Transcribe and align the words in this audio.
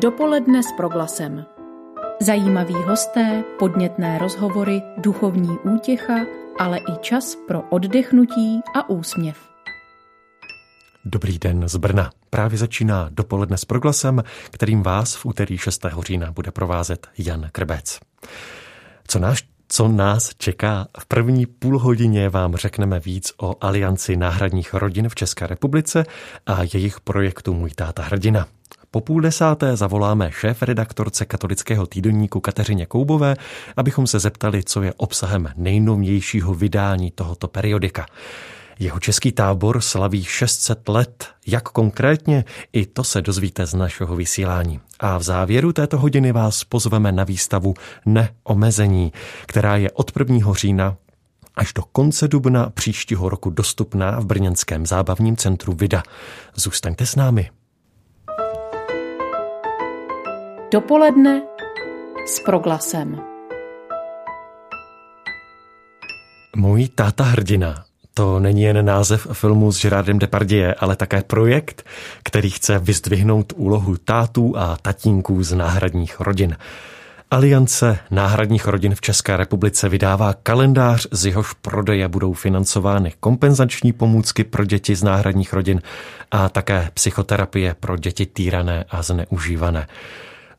Dopoledne 0.00 0.62
s 0.62 0.72
proglasem. 0.76 1.44
Zajímaví 2.20 2.74
hosté, 2.74 3.44
podnětné 3.58 4.18
rozhovory, 4.18 4.82
duchovní 4.98 5.58
útěcha, 5.58 6.14
ale 6.58 6.78
i 6.78 6.98
čas 7.00 7.36
pro 7.48 7.62
oddechnutí 7.62 8.60
a 8.74 8.88
úsměv. 8.88 9.36
Dobrý 11.04 11.38
den 11.38 11.68
z 11.68 11.76
Brna. 11.76 12.10
Právě 12.30 12.58
začíná 12.58 13.08
dopoledne 13.12 13.56
s 13.56 13.64
proglasem, 13.64 14.22
kterým 14.50 14.82
vás 14.82 15.14
v 15.14 15.26
úterý 15.26 15.58
6. 15.58 15.86
října 16.06 16.32
bude 16.32 16.50
provázet 16.50 17.06
Jan 17.18 17.48
Krbec. 17.52 18.00
Co 19.06 19.18
náš 19.18 19.48
co 19.68 19.88
nás 19.88 20.30
čeká? 20.38 20.86
V 20.98 21.06
první 21.06 21.46
půl 21.46 21.78
hodině 21.78 22.28
vám 22.28 22.56
řekneme 22.56 23.00
víc 23.00 23.32
o 23.36 23.56
Alianci 23.60 24.16
náhradních 24.16 24.74
rodin 24.74 25.08
v 25.08 25.14
České 25.14 25.46
republice 25.46 26.04
a 26.46 26.62
jejich 26.62 27.00
projektu 27.00 27.54
Můj 27.54 27.70
táta 27.70 28.02
hrdina. 28.02 28.46
Po 28.96 29.00
půl 29.00 29.20
desáté 29.20 29.76
zavoláme 29.76 30.30
šéf 30.32 30.62
redaktorce 30.62 31.24
katolického 31.24 31.86
týdenníku 31.86 32.40
Kateřině 32.40 32.86
Koubové, 32.86 33.36
abychom 33.76 34.06
se 34.06 34.18
zeptali, 34.18 34.62
co 34.64 34.82
je 34.82 34.94
obsahem 34.96 35.48
nejnovějšího 35.56 36.54
vydání 36.54 37.10
tohoto 37.10 37.48
periodika. 37.48 38.06
Jeho 38.78 39.00
český 39.00 39.32
tábor 39.32 39.80
slaví 39.80 40.24
600 40.24 40.88
let. 40.88 41.28
Jak 41.46 41.68
konkrétně? 41.68 42.44
I 42.72 42.86
to 42.86 43.04
se 43.04 43.22
dozvíte 43.22 43.66
z 43.66 43.74
našeho 43.74 44.16
vysílání. 44.16 44.80
A 45.00 45.18
v 45.18 45.22
závěru 45.22 45.72
této 45.72 45.98
hodiny 45.98 46.32
vás 46.32 46.64
pozveme 46.64 47.12
na 47.12 47.24
výstavu 47.24 47.74
Neomezení, 48.06 49.12
která 49.46 49.76
je 49.76 49.90
od 49.90 50.12
1. 50.18 50.52
října 50.54 50.96
až 51.54 51.72
do 51.72 51.82
konce 51.82 52.28
dubna 52.28 52.70
příštího 52.70 53.28
roku 53.28 53.50
dostupná 53.50 54.20
v 54.20 54.26
brněnském 54.26 54.86
zábavním 54.86 55.36
centru 55.36 55.72
Vida. 55.72 56.02
Zůstaňte 56.54 57.06
s 57.06 57.16
námi. 57.16 57.50
Dopoledne 60.72 61.42
s 62.26 62.40
proglasem. 62.40 63.20
Můj 66.56 66.88
táta 66.88 67.24
hrdina 67.24 67.84
to 68.14 68.40
není 68.40 68.62
jen 68.62 68.84
název 68.84 69.26
filmu 69.32 69.72
s 69.72 69.82
Gerardem 69.82 70.18
Depardieu, 70.18 70.72
ale 70.78 70.96
také 70.96 71.22
projekt, 71.22 71.86
který 72.22 72.50
chce 72.50 72.78
vyzdvihnout 72.78 73.52
úlohu 73.56 73.96
tátů 73.96 74.54
a 74.58 74.76
tatínků 74.82 75.42
z 75.42 75.52
náhradních 75.52 76.20
rodin. 76.20 76.56
Aliance 77.30 77.98
náhradních 78.10 78.66
rodin 78.66 78.94
v 78.94 79.00
České 79.00 79.36
republice 79.36 79.88
vydává 79.88 80.34
kalendář, 80.42 81.06
z 81.10 81.26
jehož 81.26 81.52
prodeje 81.52 82.08
budou 82.08 82.32
financovány 82.32 83.12
kompenzační 83.20 83.92
pomůcky 83.92 84.44
pro 84.44 84.64
děti 84.64 84.96
z 84.96 85.02
náhradních 85.02 85.52
rodin 85.52 85.82
a 86.30 86.48
také 86.48 86.90
psychoterapie 86.94 87.74
pro 87.80 87.96
děti 87.96 88.26
týrané 88.26 88.84
a 88.90 89.02
zneužívané. 89.02 89.86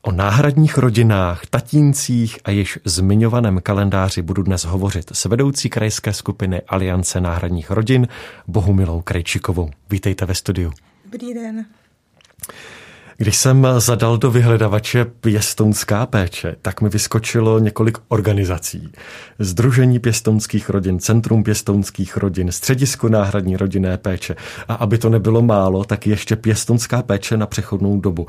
O 0.08 0.12
náhradních 0.12 0.78
rodinách, 0.78 1.46
tatíncích 1.50 2.38
a 2.44 2.50
již 2.50 2.78
zmiňovaném 2.84 3.60
kalendáři 3.62 4.22
budu 4.22 4.42
dnes 4.42 4.64
hovořit 4.64 5.10
s 5.14 5.24
vedoucí 5.24 5.70
krajské 5.70 6.12
skupiny 6.12 6.62
Aliance 6.68 7.20
náhradních 7.20 7.70
rodin 7.70 8.08
Bohumilou 8.46 9.00
Krejčikovou. 9.00 9.70
Vítejte 9.90 10.26
ve 10.26 10.34
studiu. 10.34 10.72
Dobrý 11.04 11.34
den. 11.34 11.64
Když 13.16 13.36
jsem 13.36 13.66
zadal 13.78 14.18
do 14.18 14.30
vyhledavače 14.30 15.04
pěstounská 15.04 16.06
péče, 16.06 16.56
tak 16.62 16.80
mi 16.80 16.88
vyskočilo 16.88 17.58
několik 17.58 17.98
organizací. 18.08 18.92
Združení 19.38 19.98
pěstounských 19.98 20.70
rodin, 20.70 20.98
Centrum 20.98 21.44
pěstounských 21.44 22.16
rodin, 22.16 22.52
Středisko 22.52 23.08
náhradní 23.08 23.56
rodinné 23.56 23.98
péče. 23.98 24.36
A 24.68 24.74
aby 24.74 24.98
to 24.98 25.08
nebylo 25.08 25.42
málo, 25.42 25.84
tak 25.84 26.06
ještě 26.06 26.36
pěstounská 26.36 27.02
péče 27.02 27.36
na 27.36 27.46
přechodnou 27.46 28.00
dobu. 28.00 28.26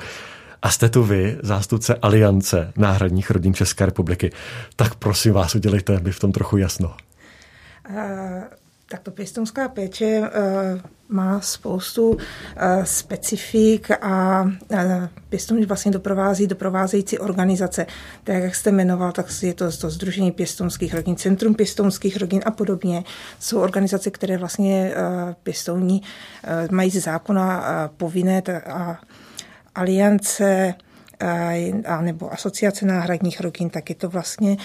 A 0.62 0.70
jste 0.70 0.90
tu 0.90 1.04
vy, 1.04 1.38
zástupce 1.44 1.96
Aliance 1.96 2.74
náhradních 2.78 3.32
rodin 3.32 3.54
České 3.54 3.86
republiky. 3.86 4.32
Tak 4.76 4.96
prosím 4.96 5.34
vás, 5.34 5.56
udělejte 5.56 6.00
mi 6.00 6.12
v 6.12 6.20
tom 6.20 6.32
trochu 6.32 6.58
jasno. 6.58 6.96
Uh, 7.90 7.96
tak 8.90 9.00
to 9.00 9.12
pěstounská 9.12 9.70
péče 9.70 10.20
uh, 10.20 10.28
má 11.10 11.42
spoustu 11.42 12.10
uh, 12.10 12.20
specifik 12.84 13.92
a 13.92 14.44
uh, 14.44 14.80
pěstoun 15.30 15.66
vlastně 15.66 15.92
doprovází 15.92 16.48
doprovázející 16.48 17.20
organizace. 17.20 17.86
Tak 18.24 18.44
jak 18.44 18.56
jste 18.56 18.72
jmenoval, 18.72 19.12
tak 19.12 19.26
je 19.42 19.54
to, 19.54 19.72
to 19.72 19.90
Združení 19.90 20.32
pěstounských 20.32 20.94
rodin, 20.94 21.16
Centrum 21.16 21.56
pěstounských 21.56 22.18
rodin 22.18 22.42
a 22.46 22.52
podobně. 22.52 23.04
Jsou 23.40 23.60
organizace, 23.60 24.12
které 24.12 24.38
vlastně 24.38 24.92
uh, 24.96 25.34
pěstouní 25.44 26.02
uh, 26.02 26.72
mají 26.72 26.90
ze 26.90 27.00
zákona 27.00 27.60
uh, 27.60 27.96
povinné 27.98 28.42
a 28.66 29.00
aliance 29.80 30.74
a 31.86 32.02
nebo 32.02 32.34
asociace 32.34 32.86
náhradních 32.86 33.42
rodin, 33.42 33.70
tak 33.70 33.90
je 33.90 33.96
to 33.96 34.10
vlastně 34.10 34.58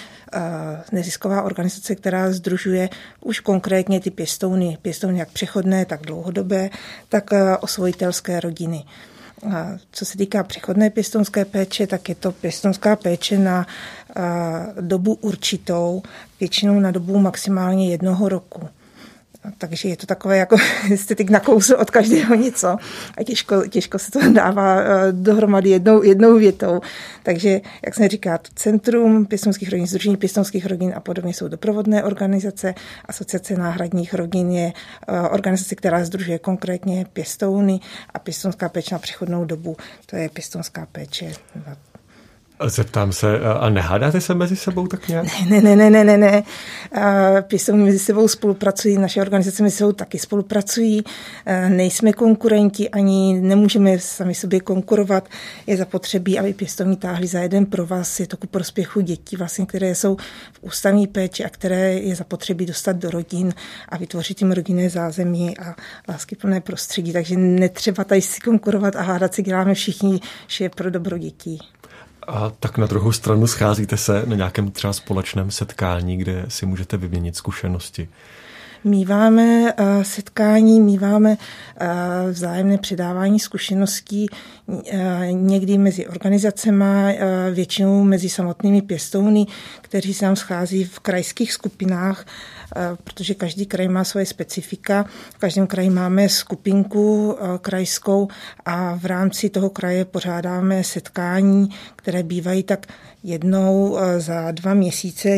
nezisková 0.93 1.43
organizace, 1.43 1.95
která 1.95 2.33
združuje 2.33 2.89
už 3.21 3.41
konkrétně 3.41 4.01
ty 4.01 4.11
pěstouny, 4.11 4.79
pěstouny 4.83 5.19
jak 5.19 5.31
přechodné, 5.31 5.85
tak 5.85 6.03
dlouhodobé, 6.03 6.71
tak 7.09 7.31
osvojitelské 7.61 8.41
rodiny. 8.41 8.85
A 9.55 9.71
co 9.91 10.05
se 10.05 10.19
týká 10.19 10.43
přechodné 10.43 10.91
pěstounské 10.91 11.45
péče, 11.45 11.87
tak 11.87 12.09
je 12.09 12.15
to 12.15 12.33
pěstounská 12.33 12.97
péče 12.97 13.39
na 13.39 13.67
dobu 14.81 15.15
určitou, 15.15 16.03
většinou 16.41 16.81
na 16.81 16.91
dobu 16.91 17.19
maximálně 17.19 17.91
jednoho 17.91 18.29
roku. 18.29 18.69
Takže 19.59 19.89
je 19.89 19.97
to 19.97 20.07
takové, 20.07 20.37
jako 20.37 20.57
jste 20.97 21.15
teď 21.15 21.31
nakousl 21.31 21.75
od 21.75 21.91
každého 21.91 22.35
něco 22.35 22.77
a 23.19 23.25
těžko, 23.25 23.67
těžko 23.67 23.99
se 23.99 24.11
to 24.11 24.33
dává 24.33 24.81
eh, 24.81 25.13
dohromady 25.13 25.71
jednou, 25.71 26.03
jednou 26.03 26.39
větou. 26.39 26.81
Takže, 27.23 27.61
jak 27.85 27.95
jsem 27.95 28.09
říká, 28.09 28.39
Centrum 28.55 29.27
pěstonských 29.27 29.71
rodin, 29.71 29.87
Združení 29.87 30.17
pěstonských 30.17 30.67
rodin 30.67 30.93
a 30.97 31.01
podobně 31.01 31.35
jsou 31.35 31.49
doprovodné 31.49 32.05
organizace. 32.05 32.75
Asociace 33.05 33.57
náhradních 33.57 34.15
rodin 34.15 34.51
je 34.51 34.73
eh, 35.09 35.21
organizace, 35.21 35.75
která 35.75 36.05
združuje 36.05 36.39
konkrétně 36.39 37.07
pěstouny 37.13 37.81
a 38.15 38.19
pěstonská 38.19 38.69
péče 38.69 38.95
na 38.95 38.99
přechodnou 38.99 39.45
dobu. 39.45 39.77
To 40.07 40.17
je 40.17 40.29
pěstonská 40.29 40.87
péče 40.93 41.33
Zeptám 42.67 43.13
se, 43.13 43.41
a 43.41 43.71
nehádáte 43.71 44.21
se 44.21 44.35
mezi 44.35 44.57
sebou 44.57 44.87
tak 44.87 45.09
nějak? 45.09 45.27
Ne, 45.49 45.61
ne, 45.61 45.77
ne, 45.77 45.91
ne, 45.91 46.05
ne, 46.05 46.17
ne. 46.17 46.43
Pěstovní 47.43 47.85
mezi 47.85 47.99
sebou 47.99 48.29
spolupracují, 48.29 48.99
naše 48.99 49.21
organizace 49.21 49.63
mezi 49.63 49.77
sebou 49.77 49.93
taky 49.93 50.19
spolupracují. 50.19 51.05
Nejsme 51.69 52.13
konkurenti, 52.13 52.91
ani 52.91 53.41
nemůžeme 53.41 53.99
sami 53.99 54.35
sobě 54.35 54.61
konkurovat. 54.61 55.29
Je 55.67 55.77
zapotřebí, 55.77 56.39
aby 56.39 56.55
pěstovní 56.55 56.97
táhli 56.97 57.27
za 57.27 57.41
jeden 57.41 57.67
pro 57.67 57.87
vás. 57.87 58.21
Je 58.21 58.27
to 58.27 58.37
ku 58.37 58.47
prospěchu 58.47 59.01
dětí, 59.01 59.37
vlastně, 59.37 59.67
které 59.67 59.95
jsou 59.95 60.17
v 60.53 60.59
ústavní 60.61 61.07
péči 61.07 61.45
a 61.45 61.49
které 61.49 61.93
je 61.93 62.15
zapotřebí 62.15 62.67
dostat 62.67 62.97
do 62.97 63.11
rodin 63.11 63.55
a 63.89 63.97
vytvořit 63.97 64.41
jim 64.41 64.53
rodinné 64.53 64.91
zázemí 64.91 65.59
a 65.59 65.75
láskyplné 66.09 66.61
prostředí. 66.61 67.13
Takže 67.13 67.37
netřeba 67.37 68.05
tady 68.05 68.23
si 68.23 68.41
konkurovat 68.41 68.97
a 68.97 69.03
hádat 69.03 69.35
si 69.35 69.43
děláme 69.43 69.75
všichni, 69.75 70.21
že 70.47 70.65
je 70.65 70.69
pro 70.69 70.91
dobro 70.91 71.19
dětí. 71.19 71.59
A 72.27 72.51
tak 72.61 72.79
na 72.79 72.87
druhou 72.87 73.13
stranu 73.13 73.47
scházíte 73.47 73.97
se 73.97 74.23
na 74.27 74.37
nějakém 74.37 74.71
třeba 74.71 74.93
společném 74.93 75.51
setkání, 75.51 76.17
kde 76.17 76.45
si 76.49 76.67
můžete 76.67 76.97
vyměnit 76.97 77.37
zkušenosti. 77.37 78.09
Míváme 78.85 79.75
eh, 79.77 80.05
setkání, 80.05 80.81
míváme 80.81 81.37
eh, 81.81 81.89
vzájemné 82.31 82.79
předávání 82.79 83.41
zkušeností 83.41 84.27
eh, 84.89 85.29
někdy 85.33 85.79
mezi 85.79 86.07
organizacemi, 86.07 87.19
většinou 87.53 88.05
mezi 88.05 88.29
samotnými 88.29 88.83
pěstouny, 88.83 89.47
kteří 89.81 90.15
se 90.15 90.25
nám 90.25 90.37
schází 90.37 90.85
v 90.85 91.01
krajských 91.01 91.53
skupinách 91.53 92.25
Eh, 92.77 92.97
protože 93.05 93.35
každý 93.35 93.67
kraj 93.67 93.89
má 93.89 94.05
svoje 94.05 94.27
specifika. 94.27 95.05
V 95.35 95.39
každém 95.39 95.67
kraji 95.67 95.91
máme 95.91 96.29
skupinku 96.29 97.37
eh, 97.39 97.59
krajskou 97.59 98.29
a 98.65 98.95
v 98.97 99.05
rámci 99.05 99.51
toho 99.51 99.71
kraje 99.71 100.05
pořádáme 100.05 100.85
setkání, 100.85 101.69
které 101.97 102.23
bývají 102.23 102.63
tak 102.63 102.87
jednou 103.23 103.99
za 104.19 104.51
dva 104.51 104.75
měsíce. 104.75 105.29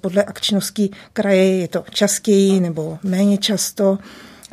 Podle 0.00 0.24
akčnosti 0.24 0.90
kraje 1.12 1.56
je 1.56 1.68
to 1.68 1.84
častěji 1.90 2.60
nebo 2.60 2.95
méně 3.02 3.38
často 3.38 3.98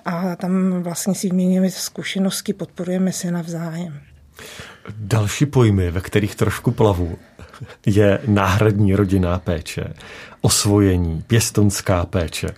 a 0.06 0.36
tam 0.36 0.84
vlastně 0.84 1.16
si 1.16 1.28
vyměňujeme 1.28 1.72
zkušenosti, 1.72 2.54
podporujeme 2.54 3.12
se 3.12 3.32
navzájem. 3.32 4.00
Další 4.98 5.46
pojmy, 5.46 5.92
ve 5.92 6.02
kterých 6.02 6.36
trošku 6.36 6.72
plavu, 6.72 7.18
je 7.86 8.20
náhradní 8.28 8.96
rodinná 8.96 9.40
péče, 9.40 9.94
osvojení, 10.42 11.24
pěstonská 11.28 12.06
péče. 12.06 12.50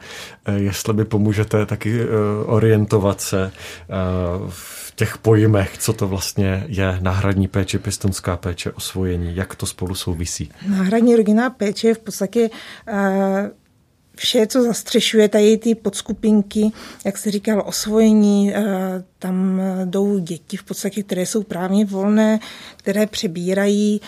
Eh, 0.45 0.59
jestli 0.59 0.93
by 0.93 1.05
pomůžete 1.05 1.65
taky 1.65 2.01
eh, 2.01 2.07
orientovat 2.45 3.21
se 3.21 3.51
eh, 3.51 3.93
v 4.49 4.93
těch 4.95 5.17
pojmech, 5.17 5.77
co 5.77 5.93
to 5.93 6.07
vlastně 6.07 6.63
je 6.67 6.97
náhradní 7.01 7.47
péče, 7.47 7.79
pěstonská 7.79 8.37
péče, 8.37 8.71
osvojení, 8.71 9.35
jak 9.35 9.55
to 9.55 9.65
spolu 9.65 9.95
souvisí. 9.95 10.51
Náhradní 10.67 11.15
rodinná 11.15 11.49
péče 11.49 11.87
je 11.87 11.93
v 11.93 11.99
podstatě 11.99 12.49
vše, 14.15 14.47
co 14.47 14.63
zastřešuje 14.63 15.29
tady 15.29 15.57
ty 15.57 15.75
podskupinky, 15.75 16.71
jak 17.05 17.17
se 17.17 17.31
říkal, 17.31 17.63
osvojení, 17.65 18.53
tam 19.19 19.61
jdou 19.85 20.19
děti 20.19 20.57
v 20.57 20.63
podstatě, 20.63 21.03
které 21.03 21.25
jsou 21.25 21.43
právně 21.43 21.85
volné, 21.85 22.39
které 22.77 23.07
přebírají 23.07 24.01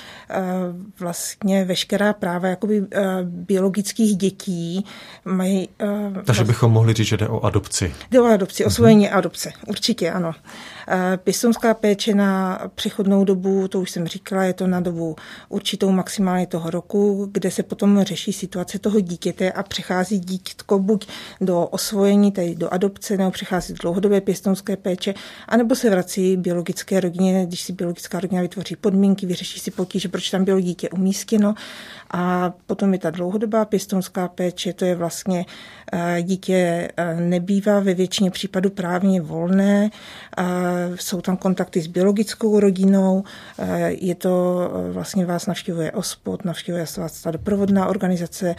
vlastně 0.99 1.65
veškerá 1.65 2.13
práva 2.13 2.47
jakoby 2.47 2.83
biologických 3.23 4.15
dětí. 4.17 4.85
Mají, 5.25 5.69
Takže 5.77 6.21
vlastně, 6.25 6.45
bychom 6.45 6.71
mohli 6.71 6.93
říct, 6.93 7.07
že 7.07 7.17
jde 7.17 7.27
o 7.27 7.45
adopci. 7.45 7.93
Jde 8.11 8.21
o 8.21 8.25
adopci, 8.25 8.65
osvojení 8.65 9.07
mm-hmm. 9.07 9.17
adopce, 9.17 9.51
určitě 9.67 10.11
ano. 10.11 10.31
Pěstounská 11.17 11.73
péče 11.73 12.15
na 12.15 12.59
přechodnou 12.75 13.23
dobu, 13.23 13.67
to 13.67 13.79
už 13.79 13.91
jsem 13.91 14.07
říkala, 14.07 14.43
je 14.43 14.53
to 14.53 14.67
na 14.67 14.79
dobu 14.79 15.15
určitou 15.49 15.91
maximálně 15.91 16.47
toho 16.47 16.69
roku, 16.69 17.29
kde 17.31 17.51
se 17.51 17.63
potom 17.63 18.03
řeší 18.03 18.33
situace 18.33 18.79
toho 18.79 18.99
dítěte 18.99 19.51
a 19.51 19.63
přechází 19.63 20.19
dítko 20.19 20.79
buď 20.79 21.07
do 21.41 21.65
osvojení, 21.65 22.31
tedy 22.31 22.55
do 22.55 22.73
adopce, 22.73 23.17
nebo 23.17 23.31
přechází 23.31 23.73
do 23.73 23.77
dlouhodobé 23.81 24.21
pěstounské 24.21 24.77
péče, 24.77 25.13
anebo 25.47 25.75
se 25.75 25.89
vrací 25.89 26.37
biologické 26.37 26.99
rodině, 26.99 27.45
když 27.45 27.61
si 27.61 27.73
biologická 27.73 28.19
rodina 28.19 28.41
vytvoří 28.41 28.75
podmínky, 28.75 29.25
vyřeší 29.25 29.59
si 29.59 29.71
potíže, 29.71 30.09
proč 30.09 30.29
tam 30.29 30.45
bylo 30.45 30.59
dítě 30.59 30.89
umístěno. 30.89 31.55
A 32.11 32.53
potom 32.65 32.93
je 32.93 32.99
ta 32.99 33.09
dlouhodobá 33.09 33.65
pěstounská 33.65 34.27
péče, 34.27 34.73
to 34.73 34.85
je 34.85 34.95
vlastně 34.95 35.45
eh, 35.93 36.23
dítě 36.23 36.87
eh, 36.97 37.15
nebývá 37.15 37.79
ve 37.79 37.93
většině 37.93 38.31
případů 38.31 38.69
právně 38.69 39.21
volné, 39.21 39.89
jsou 40.95 41.21
tam 41.21 41.37
kontakty 41.37 41.81
s 41.81 41.87
biologickou 41.87 42.59
rodinou, 42.59 43.23
eh, 43.59 43.91
je 43.91 44.15
to 44.15 44.57
vlastně 44.91 45.25
vás 45.25 45.45
navštěvuje 45.45 45.91
OSPOD, 45.91 46.45
navštěvuje 46.45 46.85
vás 46.97 47.21
ta 47.21 47.31
doprovodná 47.31 47.87
organizace, 47.87 48.55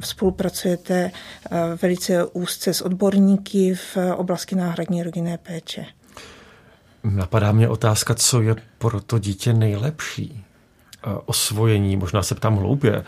spolupracujete 0.00 1.10
velice 1.82 2.24
úzce 2.24 2.74
s 2.74 2.80
odborníky 2.80 3.74
v 3.74 3.96
oblasti 4.16 4.56
náhradní 4.56 5.02
rodinné 5.02 5.38
péče. 5.38 5.86
Napadá 7.04 7.52
mě 7.52 7.68
otázka, 7.68 8.14
co 8.14 8.42
je 8.42 8.56
pro 8.78 9.00
to 9.00 9.18
dítě 9.18 9.52
nejlepší. 9.52 10.44
Eh, 11.06 11.18
osvojení, 11.26 11.96
možná 11.96 12.22
se 12.22 12.34
ptám 12.34 12.56
hloupě, 12.56 13.04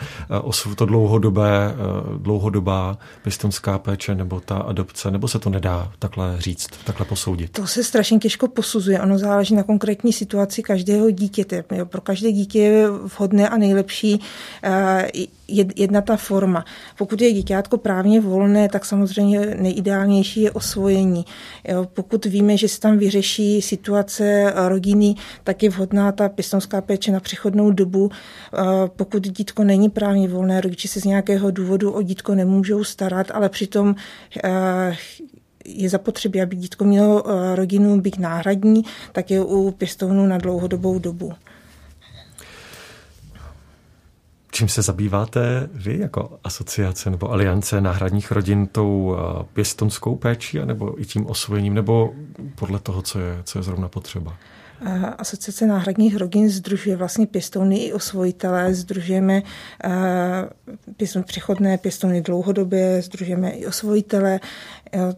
eh, 0.67 0.75
to 0.76 0.87
dlouhodobé, 0.87 1.75
eh, 1.75 2.19
dlouhodobá 2.19 2.99
pěstonská 3.23 3.79
péče 3.79 4.14
nebo 4.14 4.41
ta 4.41 4.56
adopce, 4.56 5.11
nebo 5.11 5.29
se 5.29 5.38
to 5.38 5.50
nedá 5.50 5.93
takhle 5.99 6.37
říct, 6.38 6.69
takhle 6.85 7.06
posoudit? 7.06 7.52
To 7.52 7.67
se 7.67 7.85
strašně 7.85 8.19
těžko 8.19 8.49
posuzuje. 8.49 9.00
Ono 9.00 9.19
záleží 9.19 9.55
na 9.55 9.62
konkrétní 9.62 10.12
situaci 10.12 10.62
každého 10.62 11.11
dítěte. 11.11 11.64
Pro 11.85 12.00
každé 12.00 12.32
dítě 12.32 12.58
je 12.58 12.91
vhodné 12.91 13.49
a 13.49 13.56
nejlepší 13.56 14.20
jedna 15.49 16.00
ta 16.00 16.17
forma. 16.17 16.64
Pokud 16.99 17.20
je 17.20 17.32
děťátko 17.32 17.79
právně 17.79 18.20
volné, 18.20 18.69
tak 18.69 18.85
samozřejmě 18.85 19.41
nejideálnější 19.41 20.41
je 20.41 20.50
osvojení. 20.50 21.25
Pokud 21.94 22.25
víme, 22.25 22.56
že 22.56 22.69
se 22.69 22.81
tam 22.81 22.99
vyřeší 22.99 23.62
situace 23.62 24.52
rodiny, 24.69 25.14
tak 25.44 25.62
je 25.62 25.70
vhodná 25.70 26.12
ta 26.12 26.29
pěstonská 26.29 26.81
péče 26.81 27.12
na 27.12 27.20
přechodnou 27.20 27.70
dobu. 27.70 28.11
Pokud 28.96 29.23
dítko 29.29 29.64
není 29.64 29.88
právně 29.88 30.29
volné, 30.29 30.61
rodiče 30.61 30.88
se 30.88 31.00
z 31.00 31.05
nějakého 31.05 31.50
důvodu 31.50 31.93
o 31.93 32.02
dítko 32.02 32.35
nemůžou 32.35 32.85
starat, 32.85 33.26
ale 33.31 33.49
přitom 33.49 33.94
je 35.64 35.88
zapotřebí, 35.88 36.43
aby 36.43 36.56
dítko 36.56 36.85
mělo 36.85 37.25
rodinu 37.55 38.00
být 38.00 38.19
náhradní, 38.19 38.85
tak 39.12 39.31
je 39.31 39.44
u 39.44 39.70
pěstounů 39.70 40.26
na 40.26 40.38
dlouhodobou 40.38 40.99
dobu. 40.99 41.32
Čím 44.54 44.68
se 44.68 44.82
zabýváte 44.82 45.68
vy 45.72 45.98
jako 45.98 46.38
asociace 46.44 47.10
nebo 47.10 47.32
aliance 47.32 47.80
náhradních 47.80 48.32
rodin 48.32 48.66
tou 48.66 49.16
eh, 49.16 49.44
pěstonskou 49.52 50.16
péčí 50.16 50.58
nebo 50.64 51.00
i 51.00 51.04
tím 51.04 51.26
osvojením, 51.26 51.74
nebo 51.74 52.14
podle 52.54 52.78
toho, 52.78 53.02
co 53.02 53.18
je, 53.18 53.38
co 53.44 53.58
je 53.58 53.62
zrovna 53.62 53.88
potřeba? 53.88 54.36
Asociace 55.18 55.66
náhradních 55.66 56.16
rodin 56.16 56.50
združuje 56.50 56.96
vlastně 56.96 57.26
pěstouny 57.26 57.78
i 57.78 57.92
osvojitelé, 57.92 58.74
združujeme 58.74 59.42
eh, 59.84 59.90
pěstouny 60.96 61.24
přechodné, 61.24 61.78
pěstouny 61.78 62.22
dlouhodobě, 62.22 63.02
združujeme 63.02 63.50
i 63.50 63.66
osvojitele, 63.66 64.40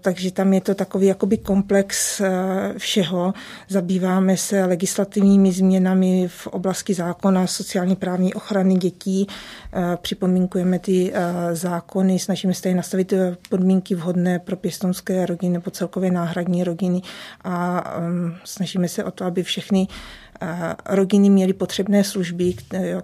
takže 0.01 0.33
tam 0.33 0.53
je 0.53 0.61
to 0.61 0.75
takový 0.75 1.07
jakoby 1.07 1.39
komplex 1.39 2.21
eh, 2.21 2.75
všeho. 2.79 3.35
Zabýváme 3.69 4.37
se 4.37 4.65
legislativními 4.65 5.53
změnami 5.53 6.29
v 6.29 6.47
oblasti 6.47 6.95
zákona 6.95 7.47
sociálně 7.47 7.97
právní 7.97 8.35
ochrany 8.35 8.75
dětí, 8.75 9.27
eh, 9.73 9.97
připomínkujeme 10.03 10.79
ty 10.79 11.13
zákony, 11.53 12.19
snažíme 12.19 12.55
se 12.55 12.63
tady 12.63 12.75
nastavit 12.75 13.13
podmínky 13.49 13.95
vhodné 13.95 14.39
pro 14.39 14.57
pěstonské 14.57 15.27
rodiny 15.27 15.53
nebo 15.53 15.71
celkově 15.71 16.11
náhradní 16.11 16.65
rodiny 16.65 17.03
a 17.45 17.85
ehm, 17.97 18.37
snažíme 18.45 18.89
se 18.89 19.05
o 19.05 19.11
to, 19.11 19.25
aby 19.25 19.43
všechny 19.43 19.89
rodiny 20.87 21.31
měly 21.31 21.53
potřebné 21.53 22.05
služby, 22.05 22.55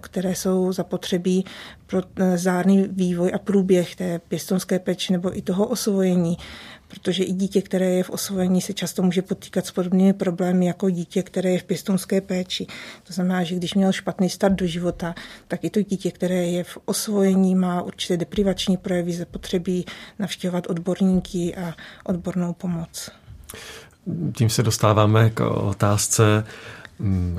které 0.01 0.35
jsou 0.35 0.73
zapotřebí 0.73 1.45
pro 1.87 2.01
e, 2.15 2.37
zárný 2.37 2.87
vývoj 2.91 3.31
a 3.35 3.37
průběh 3.37 3.95
té 3.95 4.19
pěstonské 4.19 4.79
péče 4.79 5.13
nebo 5.13 5.37
i 5.37 5.41
toho 5.41 5.67
osvojení 5.67 6.37
protože 6.93 7.23
i 7.23 7.33
dítě, 7.33 7.61
které 7.61 7.89
je 7.89 8.03
v 8.03 8.09
osvojení, 8.09 8.61
se 8.61 8.73
často 8.73 9.03
může 9.03 9.21
potýkat 9.21 9.65
s 9.65 9.71
podobnými 9.71 10.13
problémy 10.13 10.65
jako 10.65 10.89
dítě, 10.89 11.23
které 11.23 11.49
je 11.49 11.59
v 11.59 11.63
pěstonské 11.63 12.21
péči. 12.21 12.67
To 13.03 13.13
znamená, 13.13 13.43
že 13.43 13.55
když 13.55 13.73
měl 13.73 13.91
špatný 13.91 14.29
start 14.29 14.55
do 14.55 14.65
života, 14.65 15.15
tak 15.47 15.63
i 15.63 15.69
to 15.69 15.81
dítě, 15.81 16.11
které 16.11 16.45
je 16.45 16.63
v 16.63 16.77
osvojení, 16.85 17.55
má 17.55 17.81
určité 17.81 18.17
deprivační 18.17 18.77
projevy, 18.77 19.13
zapotřebí 19.13 19.85
navštěvovat 20.19 20.69
odborníky 20.69 21.55
a 21.55 21.73
odbornou 22.03 22.53
pomoc. 22.53 23.09
Tím 24.37 24.49
se 24.49 24.63
dostáváme 24.63 25.29
k 25.29 25.39
otázce, 25.49 26.43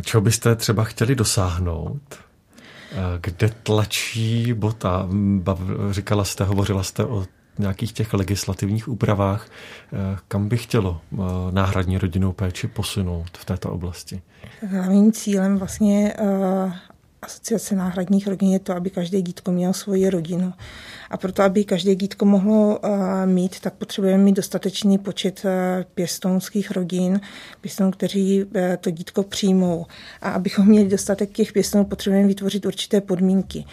čeho 0.03 0.21
byste 0.21 0.57
třeba 0.57 0.85
chtěli 0.85 1.15
dosáhnout, 1.15 2.03
eh, 2.13 2.97
kde 3.21 3.51
tlačí 3.63 4.53
bota. 4.53 5.09
Říkala 5.91 6.25
jste, 6.25 6.45
hovořila 6.45 6.83
jste 6.83 7.05
o 7.05 7.27
nějakých 7.59 7.93
těch 7.93 8.15
legislativních 8.15 8.89
úpravách, 8.89 9.49
eh, 9.93 10.19
kam 10.29 10.49
by 10.49 10.57
chtělo 10.57 11.01
eh, 11.13 11.17
náhradní 11.51 11.99
rodinnou 11.99 12.33
péči 12.33 12.69
posunout 12.69 13.39
v 13.39 13.45
této 13.45 13.71
oblasti? 13.71 14.23
Hlavním 14.71 15.13
cílem 15.13 15.59
vlastně 15.59 16.15
asociace 17.25 17.75
náhradních 17.75 18.27
rodin 18.27 18.53
je 18.53 18.59
to, 18.59 18.77
aby 18.77 18.91
každé 18.91 19.23
dítko 19.23 19.53
mělo 19.53 19.73
svoji 19.73 20.11
rodinu. 20.11 20.53
A 21.11 21.17
proto, 21.17 21.43
aby 21.43 21.65
každé 21.65 21.95
dítko 21.95 22.25
mohlo 22.25 22.81
eh, 22.83 23.27
mít, 23.27 23.61
tak 23.61 23.75
potřebujeme 23.75 24.25
mít 24.25 24.37
dostatečný 24.37 24.99
počet 24.99 25.43
eh, 25.45 25.85
pěstounských 25.95 26.71
rodin, 26.71 27.21
pěstounů, 27.61 27.91
kteří 27.91 28.45
eh, 28.55 28.79
to 28.81 28.91
dítko 28.91 29.23
přijmou. 29.23 29.87
A 30.23 30.31
abychom 30.31 30.67
měli 30.67 30.89
dostatek 30.89 31.33
těch 31.33 31.53
pěstounů, 31.53 31.85
potřebujeme 31.85 32.29
vytvořit 32.29 32.67
určité 32.67 33.01
podmínky. 33.01 33.65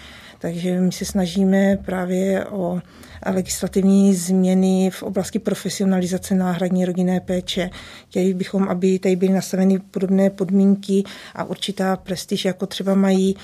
Takže 0.41 0.81
my 0.81 0.91
se 0.91 1.05
snažíme 1.05 1.77
právě 1.85 2.45
o 2.45 2.81
legislativní 3.25 4.15
změny 4.15 4.89
v 4.93 5.03
oblasti 5.03 5.39
profesionalizace 5.39 6.35
náhradní 6.35 6.85
rodinné 6.85 7.19
péče. 7.19 7.69
Chtěli 8.09 8.33
bychom, 8.33 8.69
aby 8.69 8.99
tady 8.99 9.15
byly 9.15 9.33
nastaveny 9.33 9.79
podobné 9.79 10.29
podmínky 10.29 11.03
a 11.35 11.43
určitá 11.43 11.95
prestiž, 11.95 12.45
jako 12.45 12.65
třeba 12.65 12.95
mají 12.95 13.35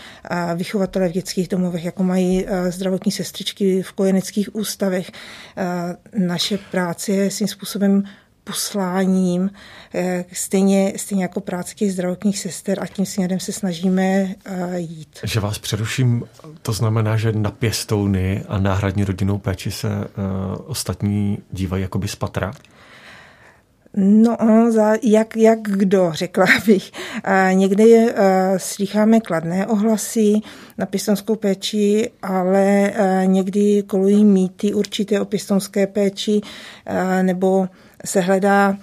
vychovatele 0.56 1.10
v 1.10 1.12
dětských 1.12 1.48
domovech, 1.48 1.86
jako 1.86 2.04
mají 2.04 2.46
zdravotní 2.70 3.12
sestřičky 3.12 3.82
v 3.82 3.92
kojeneckých 3.92 4.56
ústavech. 4.56 5.12
Naše 6.18 6.58
práce 6.72 7.12
je 7.12 7.32
svým 7.32 7.48
způsobem 7.48 8.04
posláním, 8.48 9.50
eh, 9.96 10.26
stejně, 10.34 10.94
stejně 10.96 11.24
jako 11.24 11.42
práce 11.42 11.76
těch 11.76 11.94
zdravotních 11.94 12.40
sester 12.40 12.80
a 12.84 12.88
tím 12.88 13.06
směrem 13.06 13.40
se 13.40 13.52
snažíme 13.52 14.36
eh, 14.46 14.80
jít. 14.80 15.20
Že 15.24 15.40
vás 15.40 15.60
přeruším, 15.60 16.24
to 16.62 16.74
znamená, 16.74 17.18
že 17.18 17.32
na 17.32 17.52
pěstouny 17.52 18.44
a 18.48 18.60
náhradní 18.60 19.04
rodinnou 19.04 19.38
péči 19.38 19.72
se 19.72 19.88
uh, 19.88 20.04
ostatní 20.66 21.38
dívají 21.52 21.82
jakoby 21.82 22.08
z 22.08 22.16
patra? 22.16 22.54
No, 23.96 24.38
za, 24.70 24.94
jak, 25.04 25.38
jak 25.38 25.60
kdo, 25.62 26.12
řekla 26.14 26.46
bych. 26.66 26.92
Někde 27.54 27.86
slycháme 28.58 29.20
kladné 29.20 29.68
ohlasy 29.68 30.34
na 30.78 30.86
pěstonskou 30.86 31.36
péči, 31.36 32.12
ale 32.22 32.92
někdy 33.26 33.84
kolují 33.88 34.26
mýty 34.26 34.74
určité 34.74 35.22
o 35.22 35.26
pěstonské 35.26 35.88
péči, 35.88 36.42
nebo 37.22 37.68
se 38.08 38.22
hledá 38.22 38.78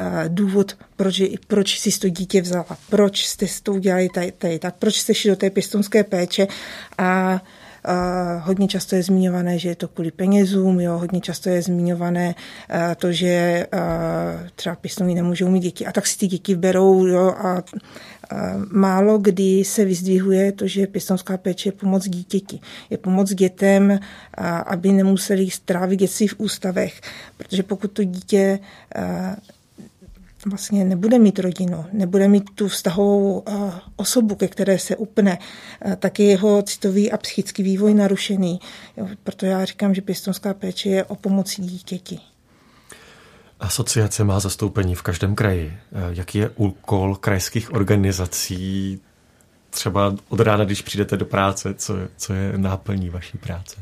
eh, 0.00 0.24
důvod, 0.28 0.76
proč, 0.96 1.22
proč 1.46 1.80
si 1.80 1.98
to 1.98 2.08
dítě 2.08 2.40
vzala, 2.40 2.66
proč 2.90 3.26
jste 3.26 3.46
to 3.62 3.72
udělali 3.72 4.08
tady, 4.08 4.32
tady 4.32 4.58
tak 4.58 4.74
proč 4.78 5.00
jste 5.00 5.14
šli 5.14 5.30
do 5.30 5.36
té 5.36 5.50
pěstonské 5.50 6.04
péče 6.04 6.46
a 6.98 7.40
hodně 8.40 8.68
často 8.68 8.96
je 8.96 9.02
zmiňované, 9.02 9.58
že 9.58 9.68
je 9.68 9.76
to 9.76 9.88
kvůli 9.88 10.10
penězům, 10.10 10.80
jo, 10.80 10.98
hodně 10.98 11.20
často 11.20 11.48
je 11.48 11.62
zmiňované 11.62 12.34
to, 12.96 13.12
že 13.12 13.66
třeba 14.54 14.76
pěstouni 14.76 15.14
nemůžou 15.14 15.48
mít 15.48 15.60
děti 15.60 15.86
a 15.86 15.92
tak 15.92 16.06
si 16.06 16.18
ty 16.18 16.26
děti 16.26 16.56
berou 16.56 17.06
jo, 17.06 17.34
a 17.38 17.62
málo 18.70 19.18
kdy 19.18 19.64
se 19.64 19.84
vyzdvihuje 19.84 20.52
to, 20.52 20.66
že 20.66 20.86
pěstounská 20.86 21.36
péče 21.36 21.68
je 21.68 21.72
pomoc 21.72 22.08
dítěti. 22.08 22.60
Je 22.90 22.98
pomoc 22.98 23.34
dětem, 23.34 23.98
aby 24.66 24.92
nemuseli 24.92 25.50
strávit 25.50 25.96
dětství 25.96 26.28
v 26.28 26.34
ústavech, 26.38 27.00
protože 27.36 27.62
pokud 27.62 27.92
to 27.92 28.04
dítě 28.04 28.58
vlastně 30.46 30.84
nebude 30.84 31.18
mít 31.18 31.38
rodinu, 31.38 31.84
nebude 31.92 32.28
mít 32.28 32.44
tu 32.54 32.68
vztahovou 32.68 33.44
osobu, 33.96 34.34
ke 34.34 34.48
které 34.48 34.78
se 34.78 34.96
upne, 34.96 35.38
tak 35.98 36.20
je 36.20 36.26
jeho 36.26 36.62
citový 36.62 37.12
a 37.12 37.16
psychický 37.16 37.62
vývoj 37.62 37.94
narušený. 37.94 38.60
proto 39.24 39.46
já 39.46 39.64
říkám, 39.64 39.94
že 39.94 40.02
pěstounská 40.02 40.54
péče 40.54 40.88
je 40.88 41.04
o 41.04 41.14
pomoci 41.14 41.62
dítěti. 41.62 42.20
Asociace 43.60 44.24
má 44.24 44.40
zastoupení 44.40 44.94
v 44.94 45.02
každém 45.02 45.34
kraji. 45.34 45.78
Jaký 46.08 46.38
je 46.38 46.48
úkol 46.48 47.16
krajských 47.16 47.72
organizací 47.72 49.00
třeba 49.70 50.14
od 50.28 50.40
rána, 50.40 50.64
když 50.64 50.82
přijdete 50.82 51.16
do 51.16 51.24
práce, 51.24 51.74
co, 51.74 51.94
co 52.16 52.32
je 52.32 52.58
náplní 52.58 53.10
vaší 53.10 53.38
práce? 53.38 53.76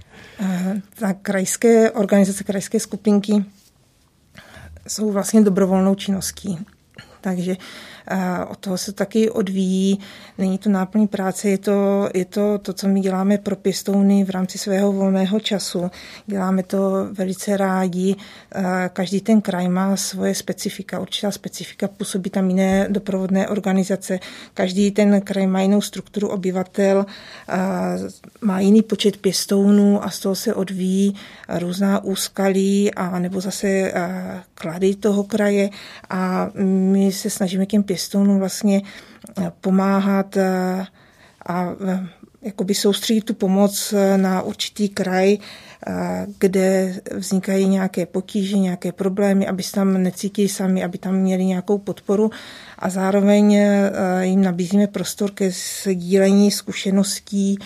Tak 0.98 1.16
krajské 1.22 1.90
organizace, 1.90 2.44
krajské 2.44 2.80
skupinky 2.80 3.44
jsou 4.88 5.12
vlastně 5.12 5.40
dobrovolnou 5.40 5.94
činností. 5.94 6.58
Takže 7.20 7.56
od 8.48 8.58
toho 8.58 8.78
se 8.78 8.92
taky 8.92 9.30
odvíjí. 9.30 9.98
Není 10.38 10.58
to 10.58 10.70
náplň 10.70 11.06
práce, 11.06 11.48
je 11.48 11.58
to, 11.58 12.08
je 12.14 12.24
to 12.24 12.58
to, 12.58 12.72
co 12.72 12.88
my 12.88 13.00
děláme 13.00 13.38
pro 13.38 13.56
pěstouny 13.56 14.24
v 14.24 14.30
rámci 14.30 14.58
svého 14.58 14.92
volného 14.92 15.40
času. 15.40 15.90
Děláme 16.26 16.62
to 16.62 17.08
velice 17.12 17.56
rádi. 17.56 18.16
Každý 18.92 19.20
ten 19.20 19.40
kraj 19.40 19.68
má 19.68 19.96
svoje 19.96 20.34
specifika, 20.34 21.00
určitá 21.00 21.30
specifika, 21.30 21.88
působí 21.88 22.30
tam 22.30 22.48
jiné 22.48 22.86
doprovodné 22.90 23.48
organizace. 23.48 24.18
Každý 24.54 24.90
ten 24.90 25.20
kraj 25.20 25.46
má 25.46 25.60
jinou 25.60 25.80
strukturu 25.80 26.28
obyvatel, 26.28 27.06
má 28.40 28.60
jiný 28.60 28.82
počet 28.82 29.16
pěstounů 29.16 30.04
a 30.04 30.10
z 30.10 30.20
toho 30.20 30.34
se 30.34 30.54
odvíjí 30.54 31.14
různá 31.48 32.04
úskalí 32.04 32.94
a 32.94 33.18
nebo 33.18 33.40
zase 33.40 33.92
klady 34.54 34.94
toho 34.94 35.24
kraje 35.24 35.70
a 36.10 36.50
my 36.92 37.12
se 37.12 37.30
snažíme 37.30 37.66
těm 37.66 37.82
pěstounům 37.82 37.95
pěstounům 37.96 38.38
vlastně 38.38 38.82
eh, 39.38 39.52
pomáhat 39.60 40.36
eh, 40.36 40.86
a 41.46 41.72
eh, 41.86 42.06
jakoby 42.42 42.74
soustředit 42.74 43.24
tu 43.24 43.34
pomoc 43.34 43.94
na 44.16 44.42
určitý 44.42 44.88
kraj, 44.88 45.38
kde 46.38 47.00
vznikají 47.14 47.68
nějaké 47.68 48.06
potíže, 48.06 48.58
nějaké 48.58 48.92
problémy, 48.92 49.46
aby 49.46 49.62
se 49.62 49.72
tam 49.72 50.02
necítili 50.02 50.48
sami, 50.48 50.84
aby 50.84 50.98
tam 50.98 51.14
měli 51.14 51.44
nějakou 51.44 51.78
podporu. 51.78 52.30
A 52.78 52.90
zároveň 52.90 53.58
jim 54.20 54.42
nabízíme 54.42 54.86
prostor 54.86 55.30
ke 55.30 55.50
sdílení 55.50 56.50
zkušeností, 56.50 57.58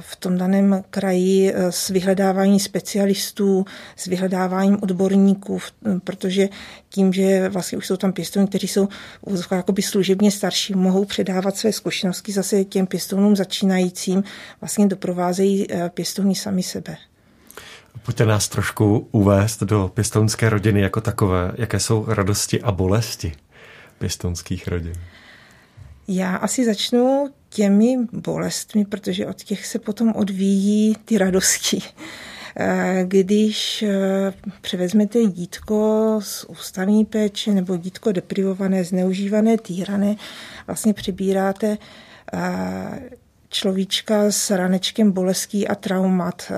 v 0.00 0.16
tom 0.16 0.38
daném 0.38 0.84
kraji 0.90 1.52
eh, 1.54 1.72
s 1.72 1.88
vyhledáváním 1.88 2.58
specialistů, 2.58 3.64
s 3.96 4.06
vyhledáváním 4.06 4.78
odborníků, 4.82 5.58
protože 6.04 6.48
tím, 6.88 7.12
že 7.12 7.48
vlastně 7.48 7.78
už 7.78 7.86
jsou 7.86 7.96
tam 7.96 8.12
pěstouni, 8.12 8.46
kteří 8.48 8.68
jsou 8.68 8.88
jakoby 9.50 9.82
služebně 9.82 10.30
starší, 10.30 10.74
mohou 10.74 11.04
předávat 11.04 11.56
své 11.56 11.72
zkušenosti 11.72 12.32
zase 12.32 12.64
těm 12.64 12.86
pěstounům 12.86 13.36
začínajícím, 13.36 14.24
vlastně 14.60 14.86
doprovázejí 14.86 15.66
eh, 15.70 15.90
pěstouni 15.94 16.34
sami 16.34 16.62
sebe. 16.62 16.96
Pojďte 18.02 18.26
nás 18.26 18.48
trošku 18.48 19.08
uvést 19.12 19.62
do 19.62 19.90
pěstounské 19.94 20.50
rodiny 20.50 20.80
jako 20.80 21.00
takové. 21.00 21.52
Jaké 21.56 21.80
jsou 21.80 22.04
radosti 22.08 22.62
a 22.62 22.72
bolesti 22.72 23.32
pěstounských 23.98 24.68
rodin? 24.68 24.94
Já 26.08 26.36
asi 26.36 26.64
začnu 26.64 27.30
těmi 27.54 27.98
bolestmi, 28.12 28.84
protože 28.84 29.26
od 29.26 29.36
těch 29.36 29.66
se 29.66 29.78
potom 29.78 30.12
odvíjí 30.16 30.96
ty 31.04 31.18
radosti. 31.18 31.82
Eh, 32.56 33.04
když 33.08 33.82
eh, 33.82 34.32
převezmete 34.60 35.26
dítko 35.26 36.20
z 36.22 36.44
ústavní 36.44 37.04
péče 37.04 37.52
nebo 37.52 37.76
dítko 37.76 38.12
deprivované, 38.12 38.84
zneužívané, 38.84 39.58
týrané, 39.58 40.16
vlastně 40.66 40.94
přebíráte 40.94 41.78
eh, 42.32 43.10
človíčka 43.48 44.30
s 44.30 44.50
ranečkem 44.50 45.12
bolestí 45.12 45.68
a 45.68 45.74
traumat. 45.74 46.52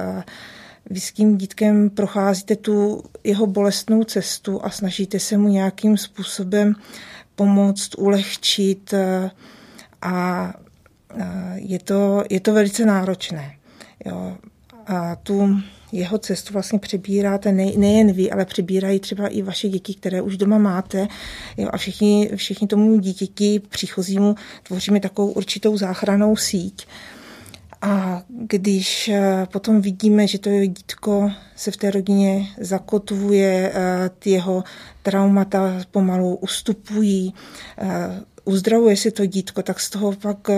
Vy 0.91 1.01
s 1.01 1.13
tím 1.13 1.39
dítkem 1.39 1.91
procházíte 1.91 2.57
tu 2.57 3.03
jeho 3.25 3.47
bolestnou 3.47 4.05
cestu 4.05 4.65
a 4.65 4.71
snažíte 4.71 5.19
se 5.19 5.37
mu 5.37 5.49
nějakým 5.49 5.97
způsobem 5.97 6.75
pomoct, 7.35 7.99
ulehčit 7.99 8.95
a 10.03 10.55
je 11.55 11.79
to, 11.79 12.25
je 12.31 12.41
to 12.41 12.53
velice 12.53 12.87
náročné. 12.87 13.55
Jo. 14.05 14.37
A 14.87 15.17
tu 15.17 15.61
jeho 15.93 16.19
cestu 16.19 16.53
vlastně 16.53 16.79
přebíráte 16.79 17.53
ne, 17.53 17.67
nejen 17.77 18.13
vy, 18.13 18.31
ale 18.31 18.45
přebírají 18.45 19.01
třeba 19.01 19.29
i 19.29 19.43
vaše 19.43 19.69
děti, 19.69 19.95
které 19.95 20.23
už 20.23 20.37
doma 20.37 20.59
máte. 20.59 21.09
Jo, 21.57 21.69
a 21.73 21.77
všichni, 21.77 22.31
všichni 22.37 22.67
tomu 22.67 23.01
dítěti 23.01 23.61
příchozímu 23.69 24.35
tvoříme 24.63 25.01
takovou 25.01 25.33
určitou 25.33 25.77
záchranou 25.77 26.37
síť. 26.37 26.87
A 27.83 28.23
když 28.29 29.09
eh, 29.09 29.47
potom 29.53 29.81
vidíme, 29.81 30.27
že 30.27 30.39
to 30.39 30.51
dítko 30.67 31.31
se 31.57 31.71
v 31.71 31.77
té 31.77 31.91
rodině 31.91 32.47
zakotvuje, 32.61 33.73
eh, 33.75 34.11
ty 34.19 34.31
jeho 34.31 34.65
traumata 35.03 35.73
pomalu 35.91 36.37
ustupují, 36.37 37.35
eh, 37.79 37.87
uzdravuje 38.47 38.97
si 38.97 39.11
to 39.11 39.27
dítko, 39.27 39.63
tak 39.63 39.81
z 39.81 39.91
toho 39.91 40.13
pak 40.13 40.51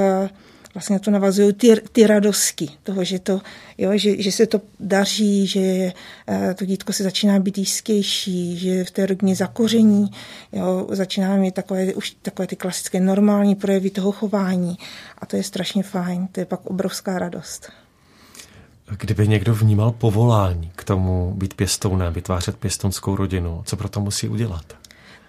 vlastně 0.75 0.99
to 0.99 1.11
navazují 1.11 1.53
ty, 1.53 1.75
ty 1.93 2.07
radosti 2.07 2.69
toho, 2.83 3.05
že, 3.05 3.19
to, 3.19 3.41
jo, 3.79 3.91
že, 3.95 4.23
že 4.23 4.33
se 4.33 4.47
to 4.47 4.61
daří, 4.81 5.47
že 5.47 5.93
eh, 6.29 6.55
to 6.55 6.65
dítko 6.65 6.93
se 6.93 7.03
začíná 7.03 7.39
být 7.39 7.59
jistější, 7.59 8.59
že 8.59 8.85
v 8.85 8.91
té 8.91 9.07
rodině 9.07 9.37
zakoření, 9.37 10.11
jo, 10.53 10.87
začíná 10.91 11.37
mít 11.37 11.55
takové, 11.55 11.95
už 11.95 12.17
takové 12.23 12.47
ty 12.47 12.57
klasické 12.57 13.01
normální 13.01 13.55
projevy 13.55 13.91
toho 13.91 14.13
chování 14.13 14.79
a 15.19 15.27
to 15.27 15.37
je 15.37 15.43
strašně 15.43 15.83
fajn, 15.83 16.29
to 16.33 16.41
je 16.41 16.47
pak 16.47 16.67
obrovská 16.67 17.19
radost. 17.19 17.73
Kdyby 18.99 19.29
někdo 19.29 19.55
vnímal 19.55 19.91
povolání 19.91 20.73
k 20.77 20.85
tomu 20.85 21.35
být 21.37 21.55
pěstounem, 21.55 22.13
vytvářet 22.13 22.57
pěstounskou 22.57 23.17
rodinu, 23.17 23.63
co 23.67 23.77
pro 23.77 23.89
to 23.89 24.01
musí 24.01 24.29
udělat? 24.29 24.88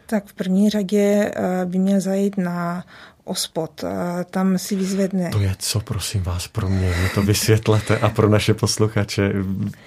Tak 0.09 0.25
v 0.25 0.33
první 0.33 0.69
řadě 0.69 1.31
eh, 1.35 1.65
by 1.65 1.79
měl 1.79 1.99
zajít 1.99 2.37
na 2.37 2.85
ospod. 3.23 3.83
Tam 4.31 4.57
si 4.57 4.75
vyzvedne. 4.75 5.29
To 5.29 5.39
je 5.39 5.55
co, 5.59 5.79
prosím 5.79 6.23
vás, 6.23 6.47
pro 6.47 6.69
mě. 6.69 6.95
Mě 6.99 7.09
to 7.15 7.21
vysvětlete 7.21 7.97
a 7.97 8.09
pro 8.09 8.29
naše 8.29 8.53
posluchače. 8.53 9.33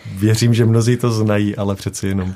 Věřím, 0.07 0.55
že 0.55 0.64
mnozí 0.64 0.97
to 0.97 1.11
znají, 1.11 1.57
ale 1.57 1.75
přeci 1.75 2.07
jenom. 2.07 2.35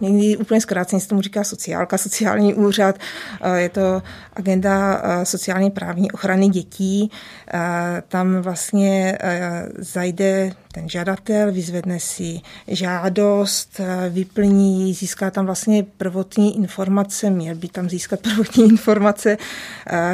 Někdy 0.00 0.36
úplně 0.36 0.60
zkráceně 0.60 1.00
se 1.00 1.08
tomu 1.08 1.20
říká 1.20 1.44
sociálka, 1.44 1.98
sociální 1.98 2.54
úřad. 2.54 2.98
Je 3.54 3.68
to 3.68 4.02
agenda 4.32 5.02
sociálně 5.24 5.70
právní 5.70 6.12
ochrany 6.12 6.48
dětí. 6.48 7.10
Tam 8.08 8.36
vlastně 8.36 9.18
zajde 9.78 10.52
ten 10.74 10.88
žadatel, 10.88 11.52
vyzvedne 11.52 12.00
si 12.00 12.40
žádost, 12.68 13.80
vyplní, 14.10 14.94
získá 14.94 15.30
tam 15.30 15.46
vlastně 15.46 15.86
prvotní 15.96 16.56
informace, 16.56 17.30
měl 17.30 17.54
by 17.54 17.68
tam 17.68 17.88
získat 17.90 18.20
prvotní 18.34 18.64
informace, 18.64 19.36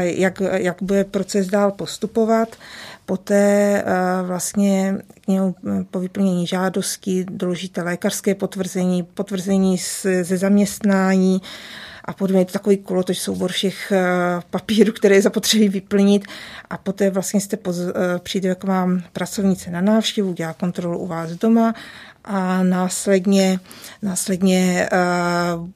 jak, 0.01 0.43
jak 0.53 0.77
bude 0.83 1.05
proces 1.05 1.47
dál 1.47 1.71
postupovat. 1.71 2.57
Poté 3.07 3.85
vlastně 4.23 4.97
k 5.21 5.29
němu 5.29 5.55
po 5.91 6.01
vyplnění 6.01 6.47
žádosti 6.47 7.25
doložíte 7.31 7.83
lékařské 7.83 8.35
potvrzení, 8.35 9.03
potvrzení 9.03 9.77
ze 10.23 10.37
zaměstnání, 10.37 11.43
a 12.11 12.13
potom 12.13 12.37
je 12.37 12.45
to 12.45 12.53
takový 12.53 12.77
kolotoč 12.77 13.19
soubor 13.19 13.53
všech 13.53 13.93
papírů, 14.51 14.93
které 14.93 15.15
je 15.15 15.23
zapotřebí 15.23 15.69
vyplnit. 15.69 16.27
A 16.71 16.79
poté 16.79 17.11
vlastně 17.11 17.41
jste 17.41 17.57
poz, 17.57 17.77
přijde 18.19 18.55
k 18.55 18.65
vám 18.65 19.03
pracovnice 19.13 19.71
na 19.71 19.81
návštěvu, 19.81 20.33
dělá 20.33 20.53
kontrolu 20.53 20.99
u 20.99 21.07
vás 21.07 21.31
doma. 21.31 21.75
A 22.25 22.63
následně, 22.63 23.61
následně 24.03 24.89
uh, 25.57 25.67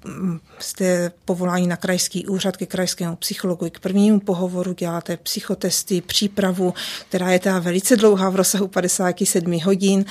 jste 0.58 1.12
povolání 1.24 1.66
na 1.66 1.76
krajský 1.76 2.26
úřad 2.26 2.56
ke 2.56 2.66
krajskému 2.66 3.16
psychologu 3.16 3.70
k 3.70 3.80
prvnímu 3.80 4.20
pohovoru, 4.20 4.72
děláte 4.72 5.16
psychotesty, 5.16 6.00
přípravu, 6.00 6.74
která 7.08 7.30
je 7.30 7.38
ta 7.38 7.58
velice 7.58 7.96
dlouhá 7.96 8.30
v 8.30 8.36
rozsahu 8.36 8.68
57 8.68 9.60
hodin 9.64 10.04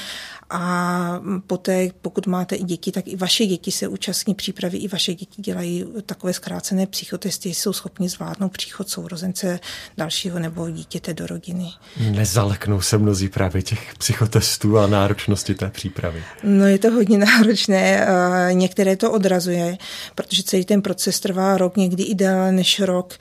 a 0.50 1.22
poté, 1.48 1.90
pokud 2.02 2.28
máte 2.28 2.56
i 2.56 2.64
děti, 2.64 2.92
tak 2.92 3.08
i 3.08 3.16
vaše 3.16 3.46
děti 3.46 3.72
se 3.72 3.88
účastní 3.88 4.36
přípravy, 4.36 4.78
i 4.78 4.88
vaše 4.88 5.14
děti 5.14 5.42
dělají 5.42 5.86
takové 6.06 6.34
zkrácené 6.34 6.88
psychotesty, 6.88 7.50
jsou 7.50 7.74
schopni 7.74 8.10
zvládnout 8.10 8.52
příchod 8.52 8.90
sourozence 8.90 9.60
dalšího 9.98 10.40
nebo 10.40 10.70
dítěte 10.70 11.14
do 11.14 11.28
rodiny. 11.28 11.70
Nezaleknou 12.12 12.82
se 12.82 12.98
mnozí 12.98 13.30
právě 13.30 13.62
těch 13.62 13.96
psychotestů 13.98 14.80
a 14.80 14.88
náročnosti 14.88 15.56
té 15.56 15.70
přípravy. 15.70 16.24
No 16.44 16.68
je 16.68 16.80
to 16.80 16.92
hodně 16.92 17.18
náročné, 17.26 18.08
některé 18.52 18.96
to 18.96 19.12
odrazuje, 19.12 19.78
protože 20.16 20.44
celý 20.44 20.66
ten 20.66 20.82
proces 20.82 21.20
trvá 21.20 21.58
rok, 21.58 21.78
někdy 21.78 22.04
i 22.04 22.16
déle 22.16 22.52
než 22.52 22.80
rok. 22.80 23.14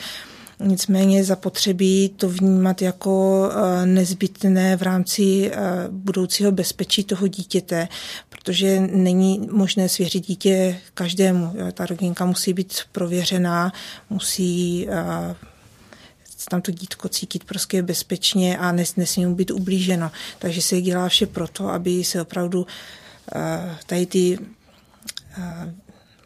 Nicméně 0.63 1.25
zapotřebí 1.25 2.09
to 2.09 2.29
vnímat 2.29 2.83
jako 2.83 3.49
eh, 3.53 3.87
nezbytné 3.87 4.77
v 4.77 4.83
rámci 4.83 5.51
eh, 5.53 5.59
budoucího 5.91 6.53
bezpečí 6.53 7.05
toho 7.05 7.27
dítěte, 7.27 7.89
protože 8.29 8.81
není 8.81 9.49
možné 9.51 9.89
svěřit 9.89 10.27
dítě 10.27 10.79
každému. 10.95 11.55
Ta 11.73 11.87
rodinka 11.87 12.25
musí 12.25 12.53
být 12.53 12.75
prověřená, 12.93 13.73
musí 14.11 14.87
eh, 14.89 15.37
tam 16.51 16.63
to 16.63 16.71
dítko 16.71 17.09
cítit 17.09 17.45
prostě 17.45 17.83
bezpečně 17.83 18.59
a 18.59 18.73
nes, 18.73 18.97
nesmí 18.97 19.27
mu 19.27 19.35
být 19.35 19.51
ublíženo. 19.51 20.11
Takže 20.39 20.63
se 20.63 20.81
dělá 20.81 21.09
vše 21.09 21.27
proto, 21.27 21.69
aby 21.69 22.05
se 22.05 22.23
opravdu 22.23 22.67
tady 23.87 24.07
ty 24.07 24.39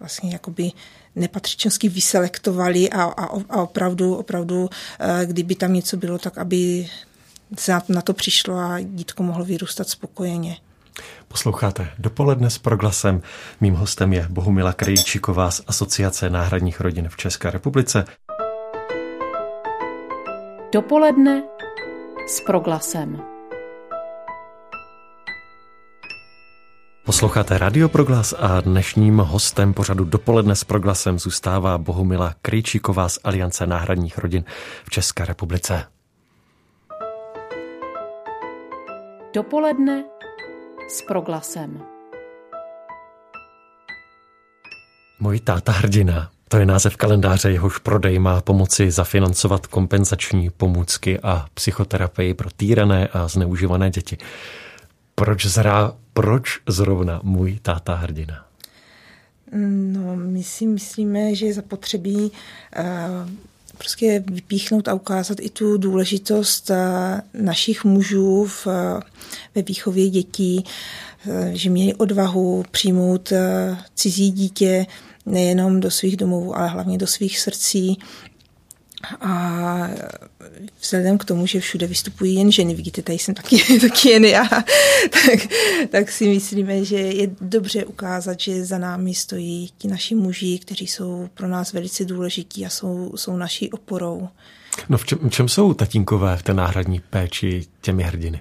vlastně 0.00 0.32
jakoby 0.32 0.72
nepatřičnosti 1.16 1.88
vyselektovali 1.88 2.90
a, 2.90 3.02
a, 3.02 3.24
a 3.50 3.62
opravdu, 3.62 4.14
opravdu, 4.14 4.70
eh, 5.00 5.26
kdyby 5.26 5.54
tam 5.54 5.72
něco 5.72 5.96
bylo, 5.96 6.18
tak 6.18 6.38
aby 6.38 6.88
se 7.58 7.78
na 7.88 8.02
to 8.02 8.14
přišlo 8.14 8.54
a 8.54 8.80
dítko 8.80 9.22
mohlo 9.22 9.44
vyrůstat 9.44 9.88
spokojeně. 9.88 10.56
Posloucháte 11.28 11.88
dopoledne 11.98 12.50
s 12.50 12.58
proglasem. 12.58 13.22
Mým 13.60 13.74
hostem 13.74 14.12
je 14.12 14.26
Bohumila 14.30 14.72
Krejčíková 14.72 15.50
z 15.50 15.60
Asociace 15.66 16.30
náhradních 16.30 16.80
rodin 16.80 17.08
v 17.08 17.16
České 17.16 17.50
republice. 17.50 18.04
Dopoledne 20.72 21.42
s 22.28 22.40
proglasem. 22.40 23.35
Posloucháte 27.06 27.58
Radio 27.58 27.88
Proglas 27.88 28.34
a 28.38 28.60
dnešním 28.60 29.18
hostem 29.18 29.74
pořadu 29.74 30.04
Dopoledne 30.04 30.56
s 30.56 30.64
Proglasem 30.64 31.18
zůstává 31.18 31.78
Bohumila 31.78 32.34
Krejčíková 32.42 33.08
z 33.08 33.18
Aliance 33.24 33.66
náhradních 33.66 34.18
rodin 34.18 34.44
v 34.84 34.90
České 34.90 35.24
republice. 35.24 35.84
Dopoledne 39.34 40.04
s 40.88 41.02
Proglasem. 41.02 41.82
Můj 45.20 45.40
táta 45.40 45.72
hrdina, 45.72 46.30
to 46.48 46.56
je 46.56 46.66
název 46.66 46.96
kalendáře, 46.96 47.50
jehož 47.50 47.78
prodej 47.78 48.18
má 48.18 48.40
pomoci 48.40 48.90
zafinancovat 48.90 49.66
kompenzační 49.66 50.50
pomůcky 50.50 51.20
a 51.20 51.46
psychoterapii 51.54 52.34
pro 52.34 52.50
týrané 52.56 53.08
a 53.08 53.28
zneužívané 53.28 53.90
děti. 53.90 54.18
Proč, 55.18 55.46
zrá, 55.46 55.96
proč 56.12 56.60
zrovna 56.68 57.20
můj 57.22 57.58
táta 57.62 57.94
hrdina? 57.94 58.46
No, 59.92 60.16
my 60.16 60.42
si 60.42 60.66
myslíme, 60.66 61.34
že 61.34 61.46
je 61.46 61.54
zapotřebí 61.54 62.16
uh, 62.16 62.30
prostě 63.78 64.24
vypíchnout 64.26 64.88
a 64.88 64.94
ukázat 64.94 65.38
i 65.40 65.50
tu 65.50 65.76
důležitost 65.76 66.70
uh, 66.70 66.76
našich 67.42 67.84
mužů 67.84 68.44
v, 68.44 68.66
uh, 68.66 68.72
ve 69.54 69.62
výchově 69.62 70.10
dětí, 70.10 70.64
že 71.52 71.70
měli 71.70 71.94
odvahu 71.94 72.64
přijmout 72.70 73.32
cizí 73.94 74.30
dítě 74.30 74.86
nejenom 75.26 75.80
do 75.80 75.90
svých 75.90 76.16
domovů, 76.16 76.56
ale 76.56 76.68
hlavně 76.68 76.98
do 76.98 77.06
svých 77.06 77.40
srdcí 77.40 77.98
a 79.20 79.88
vzhledem 80.80 81.18
k 81.18 81.24
tomu, 81.24 81.46
že 81.46 81.60
všude 81.60 81.86
vystupují 81.86 82.34
jen 82.34 82.52
ženy, 82.52 82.74
vidíte, 82.74 83.02
tady 83.02 83.18
jsem 83.18 83.34
taky, 83.34 83.80
taky 83.80 84.08
jen 84.08 84.24
já, 84.24 84.48
tak, 85.10 85.48
tak 85.90 86.10
si 86.10 86.28
myslíme, 86.28 86.84
že 86.84 86.96
je 86.96 87.30
dobře 87.40 87.84
ukázat, 87.84 88.40
že 88.40 88.64
za 88.64 88.78
námi 88.78 89.14
stojí 89.14 89.70
ti 89.78 89.88
naši 89.88 90.14
muži, 90.14 90.58
kteří 90.58 90.86
jsou 90.86 91.28
pro 91.34 91.48
nás 91.48 91.72
velice 91.72 92.04
důležití 92.04 92.66
a 92.66 92.68
jsou, 92.68 93.12
jsou 93.16 93.36
naší 93.36 93.70
oporou. 93.70 94.28
No 94.88 94.98
v 94.98 95.06
čem, 95.06 95.18
v 95.18 95.30
čem 95.30 95.48
jsou 95.48 95.74
tatínkové 95.74 96.36
v 96.36 96.42
té 96.42 96.54
náhradní 96.54 97.00
péči 97.10 97.66
těmi 97.80 98.02
hrdiny? 98.02 98.40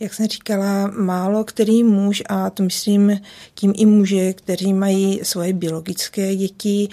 Jak 0.00 0.14
jsem 0.14 0.26
říkala, 0.26 0.86
málo 0.86 1.44
který 1.44 1.84
muž, 1.84 2.22
a 2.28 2.50
to 2.50 2.62
myslím 2.62 3.20
tím 3.54 3.72
i 3.76 3.86
muže, 3.86 4.32
kteří 4.32 4.72
mají 4.72 5.20
svoje 5.22 5.52
biologické 5.52 6.36
děti, 6.36 6.88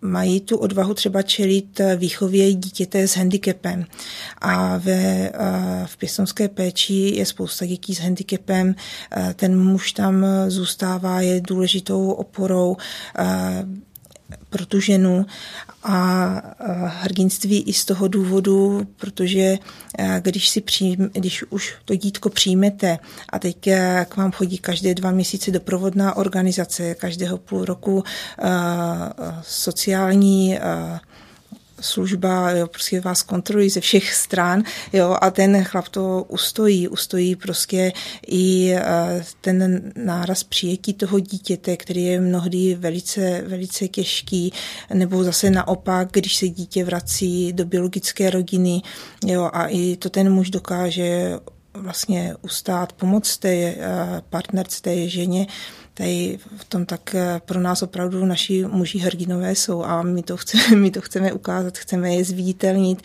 mají 0.00 0.40
tu 0.40 0.56
odvahu 0.56 0.94
třeba 0.94 1.22
čelit 1.22 1.80
výchově 1.96 2.54
dítěte 2.54 3.08
s 3.08 3.16
handicapem. 3.16 3.84
A 4.38 4.76
ve, 4.76 5.32
v 5.86 5.96
pěstonské 5.96 6.48
péči 6.48 6.94
je 6.94 7.26
spousta 7.26 7.66
dětí 7.66 7.94
s 7.94 8.00
handicapem. 8.00 8.74
Ten 9.34 9.58
muž 9.58 9.92
tam 9.92 10.26
zůstává, 10.48 11.20
je 11.20 11.40
důležitou 11.40 12.10
oporou 12.10 12.76
pro 14.50 14.66
tu 14.66 14.80
ženu 14.80 15.26
a 15.82 16.26
hrdinství 16.86 17.62
i 17.62 17.72
z 17.72 17.84
toho 17.84 18.08
důvodu, 18.08 18.86
protože 18.96 19.58
když, 20.20 20.48
si 20.48 20.60
přijme, 20.60 21.08
když 21.12 21.44
už 21.50 21.74
to 21.84 21.94
dítko 21.94 22.30
přijmete 22.30 22.98
a 23.28 23.38
teď 23.38 23.56
k 24.08 24.16
vám 24.16 24.32
chodí 24.32 24.58
každé 24.58 24.94
dva 24.94 25.10
měsíce 25.10 25.50
doprovodná 25.50 26.16
organizace, 26.16 26.94
každého 26.94 27.38
půl 27.38 27.64
roku 27.64 28.04
sociální 29.42 30.58
služba, 31.80 32.50
jo, 32.50 32.66
prostě 32.66 33.00
vás 33.00 33.22
kontrolují 33.22 33.70
ze 33.70 33.80
všech 33.80 34.14
stran, 34.14 34.62
jo, 34.92 35.16
a 35.20 35.30
ten 35.30 35.64
chlap 35.64 35.88
to 35.88 36.24
ustojí, 36.28 36.88
ustojí 36.88 37.36
prostě 37.36 37.92
i 38.26 38.72
eh, 38.74 39.24
ten 39.40 39.92
náraz 39.96 40.44
přijetí 40.44 40.94
toho 40.94 41.18
dítěte, 41.18 41.76
který 41.76 42.04
je 42.04 42.20
mnohdy 42.20 42.74
velice, 42.74 43.44
velice 43.46 43.88
těžký, 43.88 44.52
nebo 44.94 45.24
zase 45.24 45.50
naopak, 45.50 46.08
když 46.12 46.36
se 46.36 46.48
dítě 46.48 46.84
vrací 46.84 47.52
do 47.52 47.64
biologické 47.64 48.30
rodiny, 48.30 48.82
jo, 49.26 49.50
a 49.52 49.66
i 49.66 49.96
to 49.96 50.10
ten 50.10 50.32
muž 50.32 50.50
dokáže 50.50 51.38
vlastně 51.74 52.34
ustát, 52.42 52.92
pomoct 52.92 53.38
té 53.38 53.48
eh, 53.48 53.76
partnerce, 54.30 54.82
té 54.82 55.08
ženě, 55.08 55.46
tady 55.94 56.38
v 56.56 56.64
tom 56.64 56.86
tak 56.86 57.14
eh, 57.14 57.40
pro 57.44 57.60
nás 57.60 57.82
opravdu 57.82 58.24
naši 58.24 58.64
muži 58.64 58.98
hrdinové 58.98 59.54
jsou 59.54 59.84
a 59.84 60.02
my 60.02 60.22
to 60.22 60.36
chceme, 60.36 60.76
my 60.76 60.90
to 60.90 61.00
chceme 61.00 61.32
ukázat, 61.32 61.78
chceme 61.78 62.14
je 62.14 62.24
zviditelnit. 62.24 63.02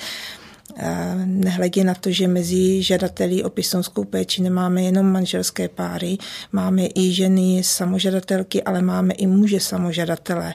Eh, 0.78 1.16
nehledě 1.26 1.84
na 1.84 1.94
to, 1.94 2.12
že 2.12 2.28
mezi 2.28 2.84
žadateli 2.84 3.44
o 3.44 3.50
pistonskou 3.50 4.04
péči 4.04 4.42
nemáme 4.42 4.82
jenom 4.82 5.12
manželské 5.12 5.70
páry, 5.70 6.18
máme 6.52 6.88
i 6.96 7.14
ženy 7.14 7.64
samožadatelky, 7.64 8.64
ale 8.64 8.82
máme 8.82 9.14
i 9.14 9.28
muže 9.28 9.60
samožadatele. 9.60 10.54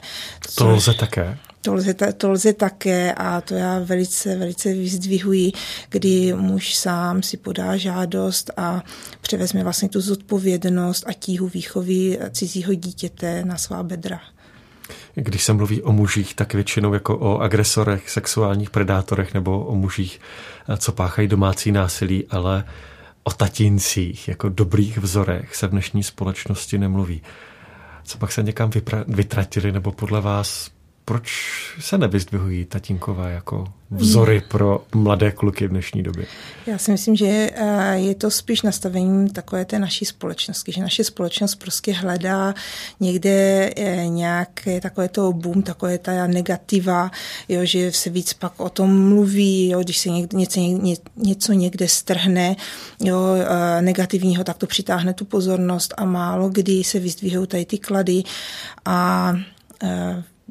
To 0.55 0.67
lze 0.67 0.93
také? 0.93 1.37
To 1.61 1.73
lze, 1.73 1.93
to 1.93 2.31
lze 2.31 2.53
také 2.53 3.13
a 3.13 3.41
to 3.41 3.53
já 3.53 3.79
velice, 3.79 4.35
velice 4.35 4.73
vyzdvihuji, 4.73 5.51
kdy 5.89 6.33
muž 6.33 6.75
sám 6.75 7.23
si 7.23 7.37
podá 7.37 7.77
žádost 7.77 8.51
a 8.57 8.83
převezme 9.21 9.63
vlastně 9.63 9.89
tu 9.89 10.01
zodpovědnost 10.01 11.03
a 11.07 11.13
tíhu 11.13 11.47
výchovy 11.47 12.19
cizího 12.31 12.73
dítěte 12.73 13.45
na 13.45 13.57
svá 13.57 13.83
bedra. 13.83 14.19
Když 15.15 15.43
se 15.43 15.53
mluví 15.53 15.81
o 15.81 15.91
mužích, 15.91 16.33
tak 16.33 16.53
většinou 16.53 16.93
jako 16.93 17.17
o 17.17 17.37
agresorech, 17.37 18.09
sexuálních 18.09 18.69
predátorech 18.69 19.33
nebo 19.33 19.65
o 19.65 19.75
mužích, 19.75 20.21
co 20.77 20.91
páchají 20.91 21.27
domácí 21.27 21.71
násilí, 21.71 22.27
ale 22.29 22.63
o 23.23 23.31
tatíncích 23.31 24.27
jako 24.27 24.49
dobrých 24.49 24.97
vzorech 24.97 25.55
se 25.55 25.67
v 25.67 25.71
dnešní 25.71 26.03
společnosti 26.03 26.77
nemluví. 26.77 27.21
Co 28.03 28.17
pak 28.17 28.31
se 28.31 28.43
někam 28.43 28.69
vypra- 28.69 29.03
vytratili 29.07 29.71
nebo 29.71 29.91
podle 29.91 30.21
vás 30.21 30.69
proč 31.11 31.31
se 31.79 31.97
nevyzdvihují 31.97 32.65
tatínkové 32.65 33.31
jako 33.31 33.67
vzory 33.91 34.43
pro 34.47 34.85
mladé 34.95 35.31
kluky 35.31 35.67
v 35.67 35.69
dnešní 35.69 36.03
době? 36.03 36.25
Já 36.67 36.77
si 36.77 36.91
myslím, 36.91 37.15
že 37.15 37.25
eh, 37.25 37.95
je 37.95 38.15
to 38.15 38.31
spíš 38.31 38.61
nastavením 38.61 39.29
takové 39.29 39.65
té 39.65 39.79
naší 39.79 40.05
společnosti, 40.05 40.71
že 40.71 40.81
naše 40.81 41.03
společnost 41.03 41.55
prostě 41.55 41.93
hledá 41.93 42.53
někde 42.99 43.69
eh, 43.77 44.07
nějaké 44.07 44.81
takové 44.81 45.09
to 45.09 45.33
boom, 45.33 45.63
takové 45.63 45.97
ta 45.97 46.27
negativa, 46.27 47.11
jo, 47.49 47.65
že 47.65 47.91
se 47.91 48.09
víc 48.09 48.33
pak 48.33 48.59
o 48.59 48.69
tom 48.69 49.09
mluví, 49.09 49.69
jo, 49.69 49.79
když 49.79 49.97
se 49.97 50.09
někde, 50.09 50.37
něco, 50.37 50.59
něco 51.15 51.53
někde 51.53 51.87
strhne 51.87 52.55
jo, 52.99 53.17
eh, 53.35 53.81
negativního, 53.81 54.43
tak 54.43 54.57
to 54.57 54.67
přitáhne 54.67 55.13
tu 55.13 55.25
pozornost 55.25 55.93
a 55.97 56.05
málo 56.05 56.49
kdy 56.49 56.83
se 56.83 56.99
vyzdvihují 56.99 57.47
tady 57.47 57.65
ty 57.65 57.77
klady 57.77 58.23
a 58.85 59.33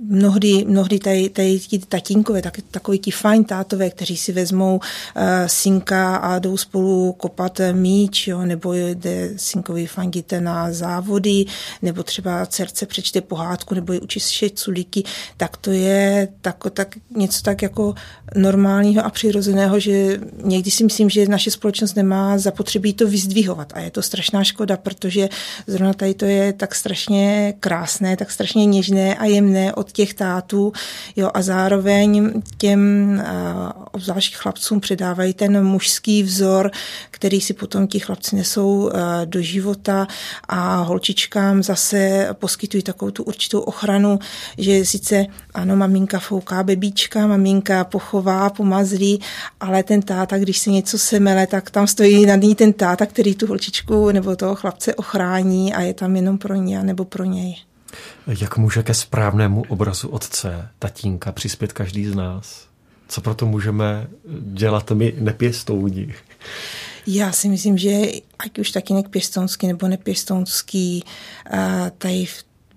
mnohdy, 0.09 0.65
mnohdy 0.69 0.99
tady, 0.99 1.29
tady 1.29 1.59
ti 1.59 1.79
tatínkové, 1.79 2.43
tak, 2.43 2.59
takový 2.71 2.99
ti 2.99 3.11
fajn 3.11 3.45
tátové, 3.45 3.91
kteří 3.91 4.17
si 4.17 4.33
vezmou 4.33 4.77
uh, 4.77 5.23
synka 5.47 6.17
a 6.17 6.39
jdou 6.39 6.57
spolu 6.57 7.13
kopat 7.13 7.61
míč, 7.73 8.29
jo, 8.29 8.43
nebo 8.43 8.75
jde 8.75 9.31
synkovi 9.37 9.87
fandíte 9.87 10.41
na 10.41 10.73
závody, 10.73 11.45
nebo 11.83 12.03
třeba 12.03 12.47
dcerce 12.47 12.87
přečte 12.87 13.21
pohádku, 13.21 13.75
nebo 13.75 13.93
je 13.93 14.01
učí 14.01 14.21
šet 14.21 14.59
sulíky, 14.59 15.03
tak 15.37 15.57
to 15.57 15.71
je 15.71 16.29
tak, 16.41 16.57
tak, 16.73 16.97
něco 17.17 17.43
tak 17.43 17.63
jako 17.63 17.95
normálního 18.37 19.07
a 19.07 19.11
přirozeného, 19.11 19.81
že 19.81 20.21
někdy 20.43 20.71
si 20.71 20.85
myslím, 20.85 21.11
že 21.11 21.27
naše 21.27 21.51
společnost 21.51 21.95
nemá 21.95 22.39
zapotřebí 22.39 22.93
to 22.93 23.07
vyzdvihovat. 23.07 23.73
A 23.75 23.81
je 23.81 23.91
to 23.91 24.03
strašná 24.03 24.45
škoda, 24.45 24.77
protože 24.77 25.29
zrovna 25.67 25.93
tady 25.93 26.15
to 26.15 26.25
je 26.25 26.53
tak 26.53 26.75
strašně 26.75 27.55
krásné, 27.61 28.17
tak 28.17 28.31
strašně 28.31 28.67
něžné 28.67 29.15
a 29.15 29.25
jemné 29.25 29.75
od 29.75 29.90
těch 29.93 30.15
tátů 30.15 30.73
jo, 31.17 31.31
a 31.35 31.43
zároveň 31.43 32.43
těm 32.59 33.23
obzvlášť 33.93 34.37
chlapcům 34.37 34.81
předávají 34.81 35.35
ten 35.35 35.65
mužský 35.65 36.23
vzor, 36.23 36.71
který 37.11 37.41
si 37.41 37.55
potom 37.55 37.87
ti 37.87 37.99
chlapci 37.99 38.37
nesou 38.37 38.91
do 39.25 39.43
života 39.43 40.07
a 40.49 40.77
holčičkám 40.81 41.63
zase 41.63 42.29
poskytují 42.33 42.83
takovou 42.83 43.11
tu 43.11 43.23
určitou 43.23 43.61
ochranu, 43.61 44.19
že 44.59 44.85
sice 44.85 45.27
ano, 45.55 45.77
maminka 45.77 46.19
fouká 46.19 46.63
bebíčka, 46.63 47.27
maminka 47.27 47.85
pochová, 47.85 48.51
pomazlí, 48.51 49.21
ale 49.61 49.83
ten 49.83 50.03
táta, 50.03 50.39
když 50.39 50.59
se 50.59 50.71
něco 50.71 50.99
semele, 50.99 51.47
tak 51.47 51.71
tam 51.71 51.87
stojí 51.87 52.27
nad 52.27 52.37
ní 52.37 52.55
ten 52.55 52.73
táta, 52.73 53.07
který 53.07 53.35
tu 53.35 53.47
holčičku 53.47 54.11
nebo 54.11 54.37
toho 54.37 54.55
chlapce 54.55 54.95
ochrání 54.95 55.75
a 55.75 55.81
je 55.81 55.95
tam 55.95 56.17
jenom 56.17 56.39
pro 56.39 56.55
ně 56.55 56.83
nebo 56.83 57.05
pro 57.05 57.25
něj. 57.25 57.70
Jak 58.27 58.57
může 58.57 58.83
ke 58.83 58.95
správnému 58.95 59.65
obrazu 59.69 60.09
otce, 60.09 60.69
tatínka 60.79 61.33
přispět 61.33 61.73
každý 61.73 62.07
z 62.07 62.15
nás? 62.15 62.69
Co 63.09 63.21
proto 63.21 63.47
můžeme 63.47 64.07
dělat 64.41 64.91
my 64.91 65.15
nepěstouni? 65.19 66.15
Já 67.07 67.33
si 67.33 67.49
myslím, 67.49 67.79
že 67.79 68.01
ať 68.39 68.59
už 68.59 68.71
tatínek 68.71 69.09
pěstounský 69.09 69.67
nebo 69.67 69.89
nepěstounský, 69.89 71.05
tady 71.99 72.27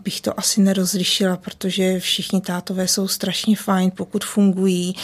bych 0.04 0.22
to 0.22 0.40
asi 0.40 0.62
nerozlišila, 0.62 1.38
protože 1.38 2.00
všichni 2.00 2.42
tátové 2.42 2.88
jsou 2.88 3.08
strašně 3.08 3.56
fajn, 3.56 3.92
pokud 3.96 4.26
fungují 4.26 4.96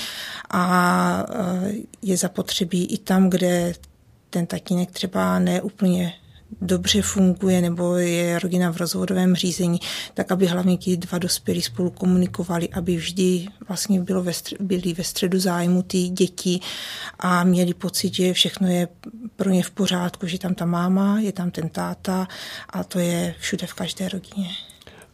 a 0.50 1.26
je 2.02 2.18
zapotřebí 2.18 2.86
i 2.86 2.98
tam, 2.98 3.30
kde 3.30 3.74
ten 4.30 4.46
tatínek 4.46 4.92
třeba 4.92 5.40
neúplně 5.40 6.14
dobře 6.62 7.02
funguje 7.02 7.62
nebo 7.62 7.96
je 7.96 8.40
rodina 8.40 8.72
v 8.72 8.78
rozvodovém 8.78 9.36
řízení, 9.36 9.80
tak 10.14 10.32
aby 10.32 10.48
hlavně 10.48 10.78
ti 10.78 10.98
dva 10.98 11.18
dospělí 11.18 11.62
spolu 11.62 11.90
komunikovali, 11.90 12.70
aby 12.70 12.96
vždy 12.96 13.48
vlastně 13.68 14.00
bylo 14.02 14.24
ve 14.24 14.34
středu, 14.34 14.66
byli 14.66 14.94
ve 14.94 15.04
středu 15.04 15.40
zájmu 15.40 15.84
ty 15.84 16.08
děti 16.08 16.60
a 17.20 17.44
měli 17.44 17.74
pocit, 17.74 18.14
že 18.14 18.34
všechno 18.34 18.68
je 18.68 18.88
pro 19.36 19.50
ně 19.50 19.64
v 19.64 19.72
pořádku, 19.72 20.28
že 20.28 20.40
tam 20.40 20.56
ta 20.56 20.66
máma, 20.66 21.20
je 21.20 21.32
tam 21.32 21.52
ten 21.52 21.70
táta 21.70 22.28
a 22.70 22.84
to 22.84 23.00
je 23.00 23.36
všude 23.40 23.68
v 23.68 23.74
každé 23.74 24.10
rodině. 24.10 24.50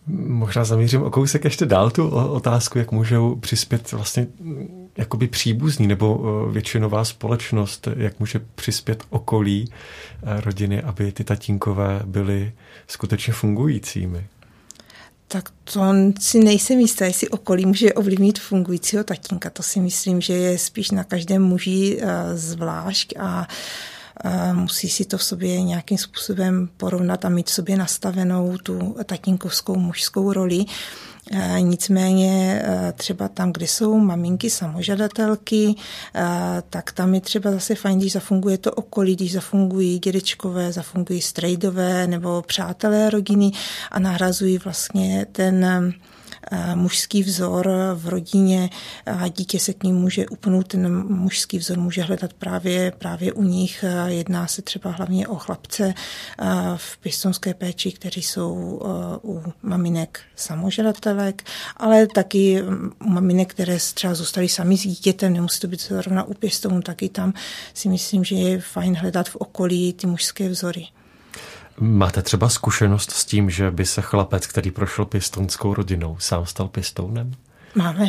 Možná 0.08 0.64
zamířím 0.64 1.04
o 1.04 1.12
kousek 1.12 1.44
ještě 1.44 1.66
dál 1.66 1.92
tu 1.92 2.10
otázku, 2.10 2.78
jak 2.78 2.92
můžou 2.92 3.36
přispět 3.36 3.92
vlastně 3.92 4.28
jakoby 4.98 5.28
příbuzní 5.28 5.88
nebo 5.88 6.24
eh, 6.24 6.52
většinová 6.52 7.06
společnost, 7.06 7.88
jak 7.96 8.20
může 8.20 8.42
přispět 8.56 9.04
okolí 9.10 9.70
eh, 9.70 10.42
rodiny, 10.42 10.82
aby 10.82 11.12
ty 11.12 11.24
tatínkové 11.24 12.02
byly 12.06 12.52
skutečně 12.88 13.34
fungujícími? 13.34 14.28
Tak 15.28 15.50
to 15.64 15.82
si 16.20 16.40
nejsem 16.40 16.80
jistá, 16.80 17.06
jestli 17.06 17.30
okolí 17.30 17.66
může 17.66 17.94
ovlivnit 17.94 18.40
fungujícího 18.40 19.04
tatínka. 19.04 19.50
To 19.50 19.64
si 19.64 19.80
myslím, 19.80 20.22
že 20.22 20.34
je 20.34 20.58
spíš 20.58 20.92
na 20.92 21.04
každém 21.04 21.44
muži 21.44 21.98
eh, 22.02 22.38
zvlášť 22.38 23.14
a 23.20 23.48
musí 24.54 24.90
si 24.90 25.06
to 25.06 25.18
v 25.18 25.24
sobě 25.24 25.62
nějakým 25.62 25.98
způsobem 25.98 26.70
porovnat 26.78 27.26
a 27.26 27.30
mít 27.30 27.50
v 27.50 27.54
sobě 27.54 27.78
nastavenou 27.78 28.58
tu 28.58 28.96
tatínkovskou 29.06 29.76
mužskou 29.76 30.34
roli. 30.34 30.66
Nicméně 31.60 32.62
třeba 32.96 33.28
tam, 33.28 33.54
kde 33.54 33.68
jsou 33.68 33.98
maminky 33.98 34.50
samožadatelky, 34.50 35.76
tak 36.70 36.92
tam 36.92 37.16
je 37.16 37.22
třeba 37.22 37.52
zase 37.52 37.76
fajn, 37.76 38.00
když 38.00 38.12
zafunguje 38.12 38.58
to 38.58 38.72
okolí, 38.72 39.16
když 39.16 39.34
zafungují 39.34 40.00
dědečkové, 40.00 40.72
zafungují 40.72 41.22
strejdové 41.22 42.08
nebo 42.08 42.42
přátelé 42.42 43.10
rodiny 43.10 43.52
a 43.92 44.00
nahrazují 44.00 44.58
vlastně 44.58 45.26
ten 45.32 45.94
mužský 46.76 47.24
vzor 47.24 47.70
v 47.96 48.08
rodině 48.08 48.70
a 49.06 49.28
dítě 49.28 49.60
se 49.60 49.74
k 49.74 49.84
ním 49.84 49.96
může 49.96 50.28
upnout, 50.28 50.68
ten 50.68 51.06
mužský 51.16 51.58
vzor 51.58 51.80
může 51.80 52.02
hledat 52.02 52.34
právě, 52.34 52.92
právě 52.98 53.34
u 53.34 53.44
nich. 53.44 53.86
Jedná 54.08 54.48
se 54.48 54.62
třeba 54.62 54.92
hlavně 54.92 55.28
o 55.28 55.36
chlapce 55.36 55.94
eh, 55.94 56.46
v 56.76 56.98
pěstonské 56.98 57.54
péči, 57.54 57.92
kteří 57.92 58.22
jsou 58.22 58.82
eh, 58.84 59.20
u 59.24 59.44
maminek 59.62 60.20
samožadatelek, 60.36 61.44
ale 61.78 62.08
taky 62.08 62.64
u 63.06 63.10
maminek, 63.10 63.54
které 63.54 63.78
třeba 63.94 64.14
zůstaly 64.14 64.50
sami 64.50 64.78
s 64.78 64.82
dítětem, 64.82 65.34
nemusí 65.34 65.60
to 65.60 65.68
být 65.68 65.82
zrovna 65.82 66.24
u 66.24 66.34
pěstounů, 66.34 66.82
taky 66.82 67.10
tam 67.10 67.34
si 67.74 67.90
myslím, 67.90 68.24
že 68.24 68.36
je 68.36 68.62
fajn 68.62 68.96
hledat 68.96 69.30
v 69.30 69.36
okolí 69.36 69.94
ty 69.94 70.08
mužské 70.08 70.50
vzory. 70.50 70.88
Máte 71.80 72.22
třeba 72.22 72.50
zkušenost 72.50 73.12
s 73.12 73.26
tím, 73.26 73.50
že 73.50 73.72
by 73.72 73.86
se 73.86 74.02
chlapec, 74.02 74.48
který 74.48 74.72
prošel 74.72 75.06
pěstounskou 75.06 75.74
rodinou, 75.74 76.18
sám 76.20 76.46
stal 76.46 76.68
pěstounem? 76.68 77.32
Máme 77.76 78.08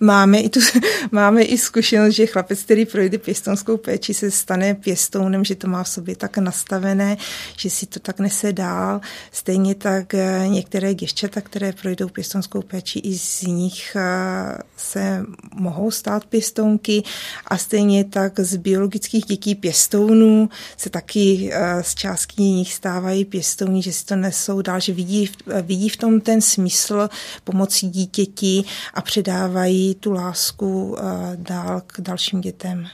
máme 0.00 0.40
i, 0.40 0.48
tu, 0.48 0.60
máme 1.10 1.42
i 1.42 1.58
zkušenost, 1.58 2.14
že 2.14 2.26
chlapec, 2.26 2.62
který 2.62 2.86
projde 2.86 3.18
pěstonskou 3.18 3.76
péči, 3.76 4.14
se 4.14 4.30
stane 4.30 4.74
pěstounem, 4.74 5.44
že 5.44 5.54
to 5.54 5.68
má 5.68 5.82
v 5.82 5.88
sobě 5.88 6.16
tak 6.16 6.38
nastavené, 6.38 7.16
že 7.56 7.70
si 7.70 7.86
to 7.86 8.00
tak 8.00 8.20
nese 8.20 8.52
dál. 8.52 9.00
Stejně 9.32 9.74
tak 9.74 10.14
eh, 10.14 10.44
některé 10.48 10.94
děvčata, 10.94 11.40
které 11.40 11.72
projdou 11.72 12.08
pěstonskou 12.08 12.62
péči, 12.62 12.98
i 12.98 13.18
z 13.18 13.42
nich 13.42 13.96
eh, 13.96 14.58
se 14.76 15.24
mohou 15.54 15.90
stát 15.90 16.24
pěstounky 16.24 17.02
a 17.46 17.58
stejně 17.58 18.04
tak 18.04 18.40
z 18.40 18.56
biologických 18.56 19.24
dětí 19.24 19.54
pěstounů 19.54 20.48
se 20.76 20.90
taky 20.90 21.50
eh, 21.52 21.82
z 21.82 21.94
částky 21.94 22.42
nich 22.42 22.72
stávají 22.72 23.24
pěstouni, 23.24 23.82
že 23.82 23.92
si 23.92 24.04
to 24.04 24.16
nesou 24.16 24.62
dál, 24.62 24.80
že 24.80 24.92
vidí, 24.92 25.30
vidí 25.62 25.88
v 25.88 25.96
tom 25.96 26.20
ten 26.20 26.40
smysl 26.40 27.08
pomocí 27.44 27.88
dítěti 27.88 28.64
a 28.94 29.02
předávají 29.02 29.85
tu 29.94 30.12
lásku 30.12 30.96
eh, 30.98 31.02
dál 31.36 31.82
k 31.86 32.00
dalším 32.00 32.40
dětem. 32.40 32.86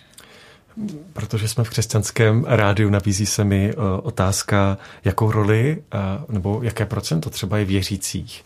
Protože 1.12 1.48
jsme 1.48 1.64
v 1.64 1.70
křesťanském 1.70 2.44
rádiu, 2.48 2.90
nabízí 2.90 3.26
se 3.26 3.44
mi 3.44 3.70
eh, 3.70 3.76
otázka, 4.02 4.78
jakou 5.05 5.31
roli 5.31 5.83
eh, 5.94 5.98
nebo 6.28 6.61
jaké 6.62 6.87
procento 6.87 7.31
třeba 7.31 7.59
je 7.59 7.64
věřících 7.64 8.44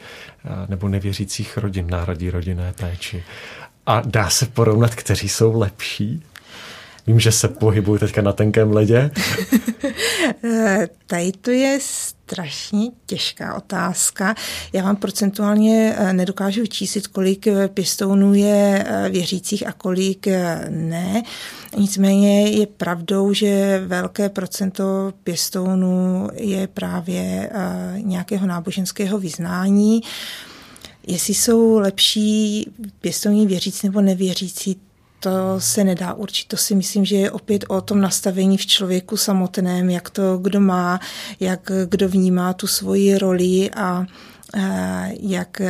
nebo 0.69 0.89
nevěřících 0.89 1.57
rodin 1.57 1.91
náhradí 1.91 2.31
rodinné 2.31 2.73
péči. 2.73 3.25
A 3.87 4.01
dá 4.01 4.31
se 4.31 4.47
porovnat, 4.47 4.95
kteří 4.95 5.29
jsou 5.29 5.59
lepší? 5.59 6.23
Vím, 7.07 7.21
že 7.21 7.33
se 7.33 7.49
pohybuju 7.49 7.99
teďka 7.99 8.23
na 8.23 8.33
tenkém 8.33 8.73
ledě. 8.73 9.11
Tady 11.07 11.33
to 11.33 11.51
je 11.51 11.79
strašně 12.27 12.91
těžká 13.07 13.55
otázka. 13.55 14.35
Já 14.73 14.83
vám 14.83 14.97
procentuálně 14.97 15.95
eh, 15.97 16.13
nedokážu 16.13 16.61
vyčíslit, 16.61 17.07
kolik 17.07 17.47
eh, 17.47 17.69
pěstounů 17.69 18.35
je 18.35 18.85
eh, 18.87 19.11
věřících 19.11 19.67
a 19.67 19.73
kolik 19.73 20.27
ne. 20.69 21.23
Nicméně 21.79 22.51
je 22.51 22.67
pravdou, 22.67 23.33
že 23.33 23.83
velké 23.87 24.29
procento 24.29 25.13
pěstounů 25.25 26.29
je 26.35 26.67
právě 26.67 27.51
nějakého 27.97 28.47
náboženského 28.47 29.19
vyznání. 29.19 30.01
Jestli 31.07 31.35
jsou 31.35 31.79
lepší 31.79 32.71
pěstouni 33.01 33.47
věřící 33.47 33.87
nebo 33.87 34.01
nevěřící, 34.01 34.77
to 35.21 35.31
se 35.59 35.85
nedá 35.85 36.15
určit. 36.15 36.49
To 36.49 36.57
si 36.57 36.75
myslím, 36.75 37.05
že 37.05 37.17
je 37.17 37.31
opět 37.31 37.65
o 37.69 37.81
tom 37.81 38.01
nastavení 38.01 38.57
v 38.57 38.67
člověku 38.67 39.17
samotném, 39.17 39.91
jak 39.91 40.11
to 40.11 40.39
kdo 40.39 40.61
má, 40.61 41.01
jak 41.41 41.71
kdo 41.89 42.09
vnímá 42.09 42.53
tu 42.53 42.67
svoji 42.67 43.19
roli 43.19 43.71
a 43.71 44.07
jak 45.21 45.63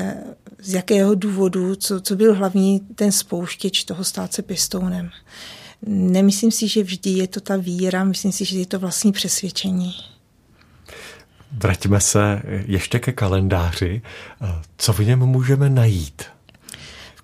z 0.59 0.75
jakého 0.75 1.15
důvodu, 1.15 1.75
co, 1.75 2.01
co 2.01 2.17
byl 2.17 2.35
hlavní 2.35 2.81
ten 2.81 3.13
spouštěč 3.13 3.85
toho 3.85 4.05
stát 4.05 4.33
se 4.33 4.43
pěstounem. 4.43 5.11
Nemyslím 5.87 6.51
si, 6.51 6.69
že 6.69 6.83
vždy 6.83 7.11
je 7.11 7.29
to 7.29 7.41
ta 7.41 7.57
víra, 7.57 8.05
myslím 8.05 8.33
si, 8.33 8.45
že 8.45 8.59
je 8.59 8.67
to 8.67 8.79
vlastní 8.79 9.13
přesvědčení. 9.13 9.95
Vraťme 11.53 12.01
se 12.01 12.43
ještě 12.67 12.99
ke 12.99 13.13
kalendáři. 13.13 14.03
Co 14.79 14.93
v 14.93 14.99
něm 15.01 15.19
můžeme 15.19 15.71
najít? 15.71 16.23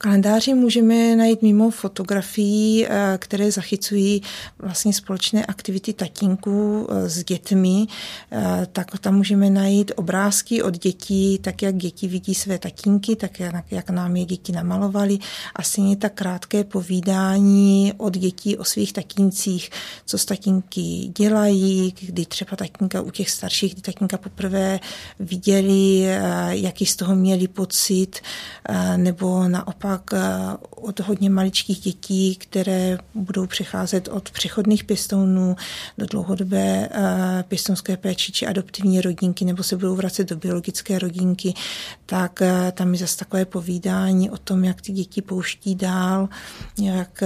Kalendáři 0.02 0.54
můžeme 0.54 1.16
najít 1.16 1.42
mimo 1.42 1.70
fotografií, 1.70 2.86
eh, 2.86 3.18
které 3.18 3.50
zachycují 3.52 4.22
vlastně 4.58 4.92
společné 4.92 5.46
aktivity 5.46 5.92
tatínků 5.92 6.86
eh, 6.90 7.08
s 7.08 7.24
dětmi, 7.24 7.86
eh, 8.32 8.66
tak 8.72 8.98
tam 8.98 9.14
můžeme 9.16 9.50
najít 9.50 9.92
obrázky 9.96 10.62
od 10.62 10.78
dětí, 10.78 11.38
tak 11.38 11.62
jak 11.62 11.76
děti 11.76 12.08
vidí 12.08 12.34
své 12.34 12.58
tatínky, 12.58 13.16
tak 13.16 13.40
jak 13.70 13.90
nám 13.90 14.16
je 14.16 14.24
děti 14.24 14.52
namalovali. 14.52 15.18
A 15.56 15.62
stejně 15.62 15.96
tak 15.96 16.14
krátké 16.14 16.64
povídání 16.64 17.92
od 17.96 18.16
dětí 18.18 18.56
o 18.56 18.64
svých 18.64 18.92
tatíncích, 18.92 19.70
co 20.06 20.18
s 20.18 20.24
tatínky 20.24 21.12
dělají, 21.18 21.94
kdy 22.00 22.26
třeba 22.26 22.56
tatínka 22.56 23.00
u 23.00 23.10
těch 23.10 23.30
starších, 23.30 23.72
kdy 23.72 23.82
tatínka 23.82 24.18
poprvé 24.18 24.80
viděli, 25.20 26.06
jaký 26.48 26.86
z 26.86 26.96
toho 26.96 27.16
měli 27.16 27.48
pocit, 27.48 28.20
nebo 28.96 29.48
naopak 29.48 29.91
naopak 29.92 30.12
eh, 30.12 30.56
od 30.70 31.00
hodně 31.00 31.30
maličkých 31.30 31.80
dětí, 31.80 32.36
které 32.36 32.98
budou 33.14 33.46
přecházet 33.46 34.08
od 34.08 34.30
přechodných 34.30 34.84
pěstounů 34.84 35.56
do 35.98 36.06
dlouhodobé 36.06 36.88
eh, 36.90 37.44
pěstounské 37.48 37.96
péči 37.96 38.32
či 38.32 38.46
adoptivní 38.46 39.00
rodinky, 39.00 39.44
nebo 39.44 39.62
se 39.62 39.76
budou 39.76 39.96
vracet 39.96 40.28
do 40.28 40.36
biologické 40.36 40.98
rodinky, 40.98 41.54
tak 42.06 42.42
eh, 42.42 42.72
tam 42.74 42.92
je 42.92 42.98
zase 42.98 43.18
takové 43.18 43.44
povídání 43.44 44.30
o 44.30 44.38
tom, 44.38 44.64
jak 44.64 44.80
ty 44.80 44.92
děti 44.92 45.22
pouští 45.22 45.74
dál, 45.74 46.28
jak 46.80 47.22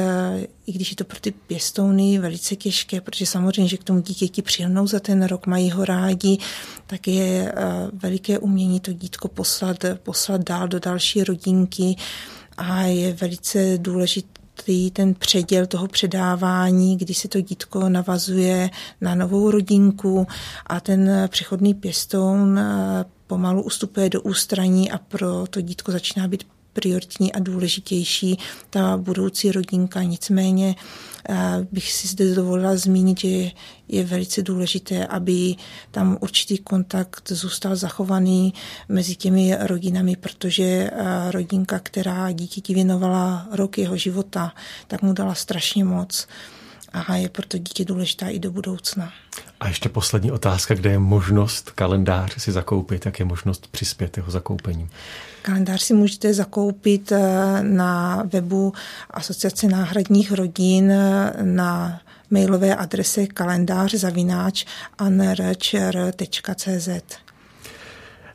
i 0.66 0.72
když 0.72 0.90
je 0.90 0.96
to 0.96 1.04
pro 1.04 1.20
ty 1.20 1.30
pěstouny 1.30 2.18
velice 2.18 2.56
těžké, 2.56 3.00
protože 3.00 3.26
samozřejmě, 3.26 3.68
že 3.68 3.76
k 3.76 3.84
tomu 3.84 4.00
dítěti 4.00 4.42
přihnou 4.42 4.86
za 4.86 5.00
ten 5.00 5.22
rok, 5.24 5.46
mají 5.46 5.70
ho 5.70 5.84
rádi, 5.84 6.38
tak 6.86 7.08
je 7.08 7.52
veliké 7.92 8.38
umění 8.38 8.80
to 8.80 8.92
dítko 8.92 9.28
poslat, 9.28 9.84
poslat 10.02 10.40
dál 10.44 10.68
do 10.68 10.78
další 10.78 11.24
rodinky 11.24 11.96
a 12.56 12.82
je 12.82 13.12
velice 13.12 13.78
důležitý 13.78 14.90
ten 14.92 15.14
předěl 15.14 15.66
toho 15.66 15.88
předávání, 15.88 16.96
kdy 16.96 17.14
se 17.14 17.28
to 17.28 17.40
dítko 17.40 17.88
navazuje 17.88 18.70
na 19.00 19.14
novou 19.14 19.50
rodinku 19.50 20.26
a 20.66 20.80
ten 20.80 21.28
přechodný 21.28 21.74
pěstoun 21.74 22.58
eh, 22.58 23.04
pomalu 23.26 23.62
ustupuje 23.62 24.10
do 24.10 24.22
ústraní 24.22 24.90
a 24.90 24.98
pro 24.98 25.46
to 25.46 25.60
dítko 25.60 25.92
začíná 25.92 26.28
být 26.28 26.44
prioritní 26.76 27.32
a 27.32 27.38
důležitější 27.38 28.38
ta 28.70 28.96
budoucí 28.96 29.52
rodinka. 29.52 30.02
Nicméně 30.02 30.74
eh, 31.28 31.34
bych 31.72 31.92
si 31.92 32.08
zde 32.08 32.34
dovolila 32.34 32.76
zmínit, 32.76 33.20
že 33.20 33.50
je 33.88 34.04
velice 34.04 34.42
důležité, 34.42 35.06
aby 35.06 35.54
tam 35.90 36.18
určitý 36.20 36.58
kontakt 36.58 37.32
zůstal 37.32 37.76
zachovaný 37.76 38.54
mezi 38.88 39.16
těmi 39.16 39.56
rodinami, 39.60 40.16
protože 40.16 40.64
eh, 40.64 40.90
rodinka, 41.30 41.78
která 41.78 42.32
dítěti 42.32 42.74
věnovala 42.74 43.48
rok 43.50 43.78
jeho 43.78 43.96
života, 43.96 44.52
tak 44.86 45.02
mu 45.02 45.12
dala 45.12 45.34
strašně 45.34 45.84
moc 45.84 46.28
a 47.00 47.16
je 47.16 47.28
proto 47.28 47.58
dítě 47.58 47.84
důležitá 47.84 48.28
i 48.28 48.38
do 48.38 48.50
budoucna. 48.50 49.12
A 49.60 49.68
ještě 49.68 49.88
poslední 49.88 50.32
otázka, 50.32 50.74
kde 50.74 50.90
je 50.90 50.98
možnost 50.98 51.70
kalendář 51.70 52.34
si 52.38 52.52
zakoupit, 52.52 53.06
jak 53.06 53.18
je 53.18 53.24
možnost 53.24 53.66
přispět 53.66 54.16
jeho 54.16 54.30
zakoupením? 54.30 54.88
Kalendář 55.42 55.82
si 55.82 55.94
můžete 55.94 56.34
zakoupit 56.34 57.12
eh, 57.12 57.18
na 57.62 58.22
webu 58.32 58.72
Asociace 59.10 59.68
náhradních 59.68 60.32
rodin 60.32 60.90
eh, 60.90 61.32
na 61.42 62.00
mailové 62.30 62.76
adrese 62.76 63.26
kalendář 63.26 63.94
zavináč 63.94 64.64
anrčr.cz. 64.98 66.88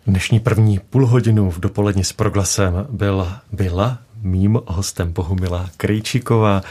Dnešní 0.08 0.40
první 0.40 0.80
půl 0.80 1.08
hodinu 1.08 1.52
v 1.52 1.60
dopoledni 1.60 2.04
s 2.04 2.14
proglasem 2.14 2.88
byl, 2.90 3.34
byla 3.52 4.00
mým 4.22 4.60
hostem 4.66 5.14
Bohumila 5.14 5.70
Krejčíková 5.78 6.62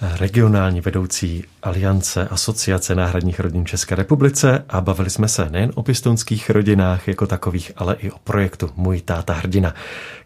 regionální 0.00 0.80
vedoucí 0.80 1.44
Aliance 1.62 2.28
Asociace 2.28 2.94
náhradních 2.94 3.40
rodin 3.40 3.66
České 3.66 3.94
republice 3.94 4.64
a 4.68 4.80
bavili 4.80 5.10
jsme 5.10 5.28
se 5.28 5.50
nejen 5.50 5.72
o 5.74 5.82
pěstounských 5.82 6.50
rodinách 6.50 7.08
jako 7.08 7.26
takových, 7.26 7.72
ale 7.76 7.94
i 7.94 8.10
o 8.10 8.18
projektu 8.18 8.70
Můj 8.76 9.00
táta 9.00 9.32
hrdina. 9.32 9.74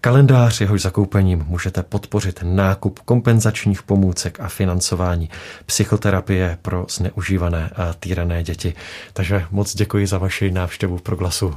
Kalendář 0.00 0.60
jehož 0.60 0.82
zakoupením 0.82 1.44
můžete 1.48 1.82
podpořit 1.82 2.40
nákup 2.42 2.98
kompenzačních 2.98 3.82
pomůcek 3.82 4.40
a 4.40 4.48
financování 4.48 5.30
psychoterapie 5.66 6.58
pro 6.62 6.86
zneužívané 6.90 7.70
a 7.76 7.92
týrané 7.92 8.42
děti. 8.42 8.74
Takže 9.12 9.44
moc 9.50 9.74
děkuji 9.74 10.06
za 10.06 10.18
vaši 10.18 10.50
návštěvu 10.50 10.98
pro 10.98 11.16
glasu. 11.16 11.54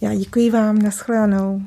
Já 0.00 0.14
děkuji 0.14 0.50
vám, 0.50 0.78
nashledanou. 0.78 1.62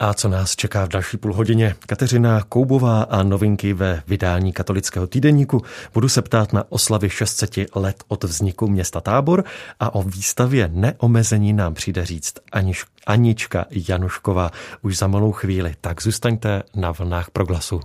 A 0.00 0.14
co 0.14 0.28
nás 0.28 0.56
čeká 0.56 0.84
v 0.84 0.88
další 0.88 1.16
půl 1.16 1.32
hodině? 1.32 1.74
Kateřina 1.86 2.42
Koubová 2.42 3.02
a 3.02 3.22
novinky 3.22 3.72
ve 3.72 4.02
vydání 4.06 4.52
katolického 4.52 5.06
týdeníku. 5.06 5.62
Budu 5.94 6.08
se 6.08 6.22
ptát 6.22 6.52
na 6.52 6.64
oslavy 6.68 7.10
600 7.10 7.56
let 7.74 8.04
od 8.08 8.24
vzniku 8.24 8.68
města 8.68 9.00
Tábor 9.00 9.44
a 9.80 9.94
o 9.94 10.02
výstavě 10.02 10.70
Neomezení 10.72 11.52
nám 11.52 11.74
přijde 11.74 12.06
říct 12.06 12.34
Aniš, 12.52 12.84
Anička 13.06 13.66
Janušková 13.88 14.50
už 14.82 14.98
za 14.98 15.06
malou 15.06 15.32
chvíli. 15.32 15.74
Tak 15.80 16.02
zůstaňte 16.02 16.62
na 16.74 16.92
vlnách 16.92 17.30
proglasu. 17.30 17.80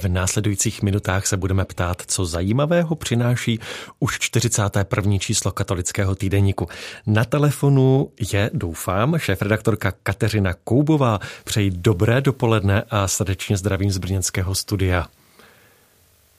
V 0.00 0.08
následujících 0.08 0.82
minutách 0.82 1.26
se 1.26 1.36
budeme 1.36 1.64
ptát, 1.64 2.02
co 2.06 2.24
zajímavého 2.24 2.94
přináší 2.94 3.60
už 3.98 4.18
41. 4.18 5.18
číslo 5.18 5.52
katolického 5.52 6.14
týdeníku. 6.14 6.68
Na 7.06 7.24
telefonu 7.24 8.10
je, 8.32 8.50
doufám, 8.52 9.18
šéf-redaktorka 9.18 9.92
Kateřina 10.02 10.54
Koubová. 10.64 11.18
Přeji 11.44 11.70
dobré 11.70 12.20
dopoledne 12.20 12.82
a 12.90 13.08
srdečně 13.08 13.56
zdravím 13.56 13.90
z 13.90 13.98
brněnského 13.98 14.54
studia. 14.54 15.06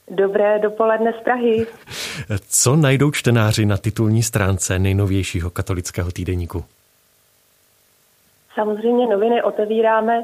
Dobré 0.09 0.59
dopoledne 0.59 1.13
z 1.21 1.23
Prahy. 1.23 1.67
Co 2.47 2.75
najdou 2.75 3.11
čtenáři 3.11 3.65
na 3.65 3.77
titulní 3.77 4.23
stránce 4.23 4.79
nejnovějšího 4.79 5.49
katolického 5.49 6.11
týdeníku? 6.11 6.65
Samozřejmě 8.55 9.07
noviny 9.07 9.43
otevíráme 9.43 10.23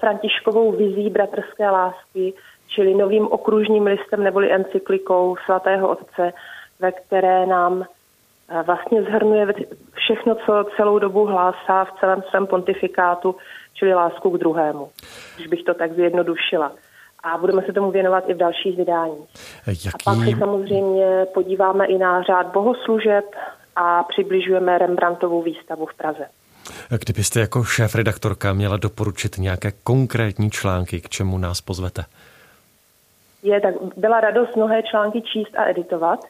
Františkovou 0.00 0.72
vizí 0.72 1.10
bratrské 1.10 1.70
lásky, 1.70 2.34
čili 2.68 2.94
novým 2.94 3.26
okružním 3.26 3.86
listem 3.86 4.24
neboli 4.24 4.52
encyklikou 4.52 5.36
svatého 5.44 5.88
otce, 5.88 6.32
ve 6.80 6.92
které 6.92 7.46
nám 7.46 7.82
eh, 7.82 8.62
vlastně 8.62 9.02
zhrnuje 9.02 9.46
všechno, 9.94 10.34
co 10.34 10.64
celou 10.76 10.98
dobu 10.98 11.26
hlásá 11.26 11.84
v 11.84 12.00
celém 12.00 12.22
svém 12.30 12.46
pontifikátu, 12.46 13.36
čili 13.74 13.94
lásku 13.94 14.30
k 14.30 14.38
druhému, 14.38 14.90
když 15.36 15.46
bych 15.46 15.62
to 15.62 15.74
tak 15.74 15.92
zjednodušila. 15.92 16.72
A 17.22 17.38
budeme 17.38 17.62
se 17.62 17.72
tomu 17.72 17.90
věnovat 17.90 18.24
i 18.28 18.34
v 18.34 18.36
dalších 18.36 18.76
vydáních. 18.76 19.28
Jaký... 19.66 19.88
A 19.88 19.98
pak 20.04 20.18
se 20.24 20.38
samozřejmě 20.38 21.26
podíváme 21.34 21.86
i 21.86 21.98
na 21.98 22.22
řád 22.22 22.46
bohoslužeb 22.46 23.24
a 23.76 24.02
přibližujeme 24.02 24.78
Rembrandtovou 24.78 25.42
výstavu 25.42 25.86
v 25.86 25.94
Praze. 25.94 26.26
Kdybyste 27.04 27.40
jako 27.40 27.64
šéf-redaktorka 27.64 28.52
měla 28.52 28.76
doporučit 28.76 29.38
nějaké 29.38 29.72
konkrétní 29.84 30.50
články, 30.50 31.00
k 31.00 31.08
čemu 31.08 31.38
nás 31.38 31.60
pozvete? 31.60 32.04
Je, 33.42 33.60
tak 33.60 33.74
byla 33.96 34.20
radost 34.20 34.56
mnohé 34.56 34.82
články 34.82 35.22
číst 35.22 35.58
a 35.58 35.68
editovat. 35.68 36.20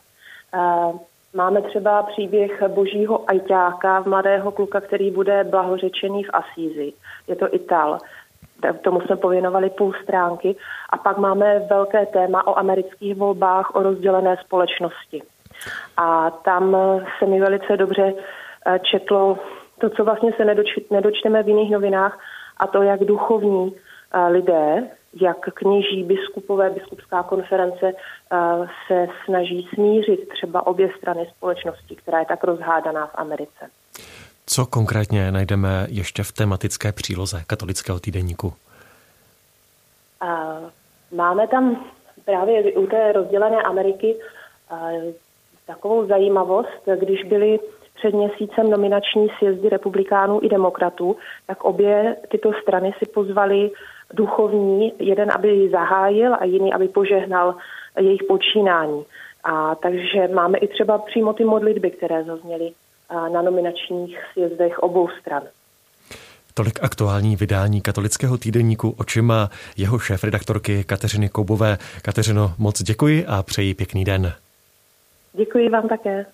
Eh, 0.55 0.59
máme 1.35 1.63
třeba 1.63 2.03
příběh 2.03 2.63
božího 2.69 3.31
ajťáka, 3.31 4.01
mladého 4.07 4.53
kluka, 4.53 4.81
který 4.81 5.11
bude 5.11 5.45
blahořečený 5.45 6.25
v 6.25 6.31
Asízi. 6.33 6.93
Je 7.29 7.37
to 7.37 7.55
Ital. 7.55 7.99
Tomu 8.83 9.01
jsme 9.01 9.17
pověnovali 9.17 9.71
půl 9.71 9.93
stránky. 10.03 10.57
A 10.91 10.97
pak 10.97 11.19
máme 11.19 11.59
velké 11.59 12.07
téma 12.07 12.47
o 12.47 12.59
amerických 12.59 13.17
volbách, 13.17 13.75
o 13.75 13.83
rozdělené 13.83 14.37
společnosti. 14.45 15.23
A 15.97 16.31
tam 16.31 16.77
se 17.19 17.27
mi 17.27 17.41
velice 17.41 17.77
dobře 17.77 18.13
eh, 18.67 18.79
četlo 18.79 19.39
to, 19.81 19.91
co 19.91 20.05
vlastně 20.05 20.33
se 20.37 20.45
nedoč, 20.45 20.67
nedočteme 20.91 21.43
v 21.43 21.49
jiných 21.49 21.71
novinách, 21.71 22.19
a 22.57 22.67
to, 22.67 22.83
jak 22.83 23.01
duchovní 23.05 23.67
uh, 23.71 23.75
lidé, 24.31 24.91
jak 25.21 25.39
kněží, 25.55 26.05
biskupové, 26.05 26.71
biskupská 26.71 27.23
konference 27.23 27.93
uh, 27.93 28.67
se 28.87 29.07
snaží 29.25 29.69
smířit 29.75 30.29
třeba 30.29 30.67
obě 30.67 30.91
strany 30.99 31.27
společnosti, 31.37 31.97
která 31.97 32.19
je 32.19 32.27
tak 32.27 32.45
rozhádaná 32.45 33.07
v 33.07 33.15
Americe. 33.15 33.71
Co 34.47 34.67
konkrétně 34.67 35.33
najdeme 35.33 35.87
ještě 35.91 36.23
v 36.23 36.33
tematické 36.33 36.93
příloze 36.93 37.43
katolického 37.47 38.01
týdenníku? 38.01 38.53
Máme 41.15 41.49
tam 41.49 41.85
právě 42.25 42.63
u 42.63 42.87
té 42.87 43.13
rozdělené 43.13 43.63
Ameriky 43.63 44.17
takovou 45.67 46.07
zajímavost, 46.07 46.89
když 46.99 47.25
byly 47.25 47.59
před 48.01 48.15
měsícem 48.15 48.71
nominační 48.71 49.29
sjezdy 49.39 49.69
republikánů 49.69 50.41
i 50.43 50.49
demokratů, 50.49 51.17
tak 51.47 51.65
obě 51.65 52.17
tyto 52.29 52.53
strany 52.63 52.93
si 52.99 53.07
pozvali 53.07 53.71
duchovní, 54.15 54.93
jeden, 54.99 55.31
aby 55.33 55.69
zahájil 55.71 56.35
a 56.35 56.45
jiný, 56.45 56.73
aby 56.73 56.89
požehnal 56.89 57.55
jejich 58.01 58.23
počínání. 58.29 59.05
A 59.45 59.75
takže 59.75 60.29
máme 60.29 60.59
i 60.59 60.69
třeba 60.69 60.99
přímo 60.99 61.33
ty 61.33 61.45
modlitby, 61.45 61.91
které 61.91 62.25
zazněly 62.25 62.73
na 63.33 63.43
nominačních 63.43 64.19
sjezdech 64.33 64.79
obou 64.79 65.09
stran. 65.21 65.43
Tolik 66.55 66.79
aktuální 66.83 67.37
vydání 67.37 67.81
katolického 67.81 68.39
týdenníku 68.39 68.95
očima 68.99 69.51
jeho 69.77 69.99
šéf-redaktorky 69.99 70.85
Kateřiny 70.85 71.29
Koubové. 71.29 71.79
Kateřino, 72.03 72.53
moc 72.59 72.83
děkuji 72.83 73.27
a 73.27 73.43
přeji 73.43 73.75
pěkný 73.75 74.05
den. 74.05 74.33
Děkuji 75.33 75.69
vám 75.69 75.89
také. 75.89 76.27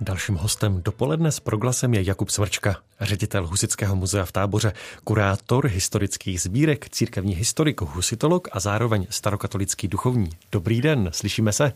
Dalším 0.00 0.34
hostem 0.34 0.82
dopoledne 0.82 1.32
s 1.32 1.40
proglasem 1.40 1.94
je 1.94 2.02
Jakub 2.02 2.30
Smrčka, 2.30 2.76
ředitel 3.00 3.46
Husického 3.46 3.96
muzea 3.96 4.24
v 4.24 4.32
táboře, 4.32 4.72
kurátor 5.04 5.66
historických 5.66 6.40
sbírek, 6.40 6.88
církevní 6.88 7.34
historik, 7.34 7.80
husitolog 7.80 8.48
a 8.52 8.60
zároveň 8.60 9.06
starokatolický 9.10 9.88
duchovní. 9.88 10.30
Dobrý 10.52 10.82
den, 10.82 11.10
slyšíme 11.12 11.52
se? 11.52 11.72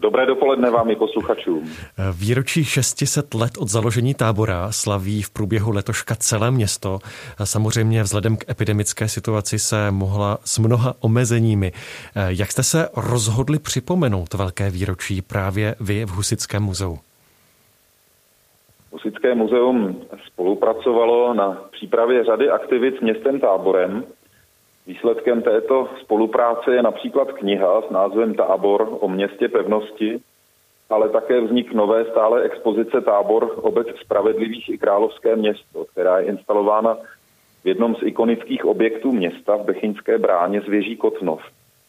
Dobré 0.00 0.26
dopoledne 0.26 0.70
vám 0.70 0.90
i 0.90 0.96
posluchačům. 0.96 1.70
Výročí 2.12 2.64
600 2.64 3.34
let 3.34 3.50
od 3.58 3.68
založení 3.68 4.14
tábora 4.14 4.72
slaví 4.72 5.22
v 5.22 5.30
průběhu 5.30 5.70
letoška 5.70 6.14
celé 6.14 6.50
město. 6.50 6.98
Samozřejmě 7.44 8.02
vzhledem 8.02 8.36
k 8.36 8.50
epidemické 8.50 9.08
situaci 9.08 9.58
se 9.58 9.90
mohla 9.90 10.38
s 10.44 10.58
mnoha 10.58 10.94
omezeními. 11.00 11.72
Jak 12.28 12.52
jste 12.52 12.62
se 12.62 12.88
rozhodli 12.96 13.58
připomenout 13.58 14.34
velké 14.34 14.70
výročí 14.70 15.22
právě 15.22 15.74
vy 15.80 16.04
v 16.04 16.10
Husickém 16.10 16.62
muzeu? 16.62 16.98
Husické 18.92 19.34
muzeum 19.34 20.00
spolupracovalo 20.26 21.34
na 21.34 21.58
přípravě 21.72 22.24
řady 22.24 22.50
aktivit 22.50 22.98
s 22.98 23.00
městem 23.00 23.40
Táborem, 23.40 24.04
Výsledkem 24.86 25.42
této 25.42 25.88
spolupráce 26.00 26.74
je 26.74 26.82
například 26.82 27.32
kniha 27.32 27.82
s 27.82 27.90
názvem 27.90 28.34
Tábor 28.34 28.96
o 29.00 29.08
městě 29.08 29.48
pevnosti, 29.48 30.20
ale 30.90 31.08
také 31.08 31.40
vznik 31.40 31.72
nové 31.72 32.04
stále 32.04 32.42
expozice 32.42 33.00
Tábor 33.00 33.54
obec 33.56 33.86
spravedlivých 34.04 34.68
i 34.68 34.78
královské 34.78 35.36
město, 35.36 35.84
která 35.84 36.18
je 36.18 36.26
instalována 36.26 36.96
v 37.64 37.66
jednom 37.66 37.94
z 37.94 38.02
ikonických 38.02 38.64
objektů 38.64 39.12
města 39.12 39.56
v 39.56 39.64
Bechyňské 39.64 40.18
bráně 40.18 40.60
z 40.60 40.68
věží 40.68 40.96
Kotnov. 40.96 41.40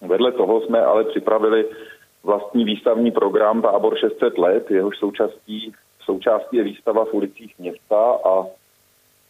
Vedle 0.02 0.32
toho 0.32 0.62
jsme 0.62 0.82
ale 0.82 1.04
připravili 1.04 1.66
vlastní 2.24 2.66
výstavní 2.66 3.12
program 3.12 3.62
Tábor 3.62 3.98
600 3.98 4.38
let, 4.38 4.72
jehož 4.72 4.98
součástí, 4.98 5.74
součástí 6.00 6.58
je 6.58 6.64
výstava 6.64 7.06
v 7.06 7.14
ulicích 7.14 7.60
města 7.60 8.18
a 8.26 8.46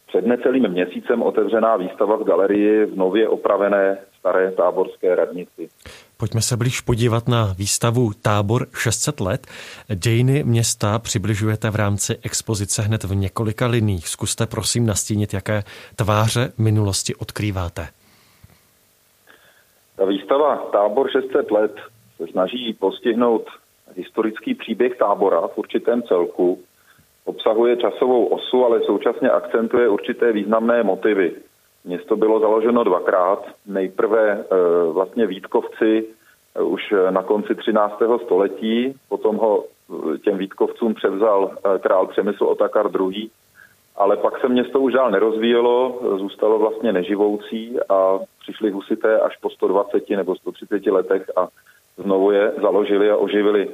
před 0.06 0.26
necelým 0.26 0.68
měsícem 0.68 1.22
otevřená 1.22 1.76
výstava 1.76 2.16
v 2.16 2.24
galerii 2.24 2.86
v 2.86 2.96
nově 2.96 3.28
opravené 3.28 3.98
staré 4.18 4.52
táborské 4.52 5.14
radnici. 5.14 5.68
Pojďme 6.16 6.42
se 6.42 6.56
blíž 6.56 6.80
podívat 6.80 7.28
na 7.28 7.54
výstavu 7.58 8.10
Tábor 8.22 8.66
600 8.78 9.20
let. 9.20 9.46
Dějiny 9.94 10.44
města 10.44 10.98
přibližujete 10.98 11.70
v 11.70 11.76
rámci 11.76 12.16
expozice 12.24 12.82
hned 12.82 13.04
v 13.04 13.14
několika 13.14 13.66
liních. 13.66 14.08
Zkuste 14.08 14.46
prosím 14.46 14.86
nastínit, 14.86 15.34
jaké 15.34 15.62
tváře 15.96 16.52
minulosti 16.58 17.14
odkrýváte. 17.14 17.88
Ta 19.96 20.04
výstava 20.04 20.56
Tábor 20.56 21.10
600 21.10 21.50
let 21.50 21.74
se 22.16 22.26
snaží 22.26 22.76
postihnout 22.80 23.46
historický 23.96 24.54
příběh 24.54 24.96
tábora 24.96 25.40
v 25.40 25.58
určitém 25.58 26.02
celku, 26.02 26.58
Obsahuje 27.26 27.76
časovou 27.76 28.26
osu, 28.26 28.64
ale 28.64 28.80
současně 28.80 29.30
akcentuje 29.30 29.88
určité 29.88 30.32
významné 30.32 30.82
motivy. 30.82 31.32
Město 31.84 32.16
bylo 32.16 32.40
založeno 32.40 32.84
dvakrát. 32.84 33.46
Nejprve 33.66 34.30
e, 34.30 34.44
vlastně 34.92 35.26
Vítkovci 35.26 36.04
e, 36.54 36.62
už 36.62 36.94
na 37.10 37.22
konci 37.22 37.54
13. 37.54 37.94
století, 38.24 38.94
potom 39.08 39.36
ho 39.36 39.64
e, 39.64 40.18
těm 40.18 40.38
Vítkovcům 40.38 40.94
převzal 40.94 41.50
král 41.80 42.06
Přemysl 42.06 42.44
Otakar 42.44 42.90
II. 43.00 43.30
Ale 43.96 44.16
pak 44.16 44.40
se 44.40 44.48
město 44.48 44.80
už 44.80 44.92
dál 44.92 45.10
nerozvíjelo, 45.10 46.00
zůstalo 46.18 46.58
vlastně 46.58 46.92
neživoucí 46.92 47.78
a 47.88 48.18
přišli 48.40 48.70
husité 48.70 49.20
až 49.20 49.36
po 49.36 49.50
120 49.50 50.10
nebo 50.10 50.36
130 50.36 50.86
letech 50.86 51.30
a 51.36 51.48
znovu 51.96 52.30
je 52.30 52.52
založili 52.62 53.10
a 53.10 53.16
oživili. 53.16 53.68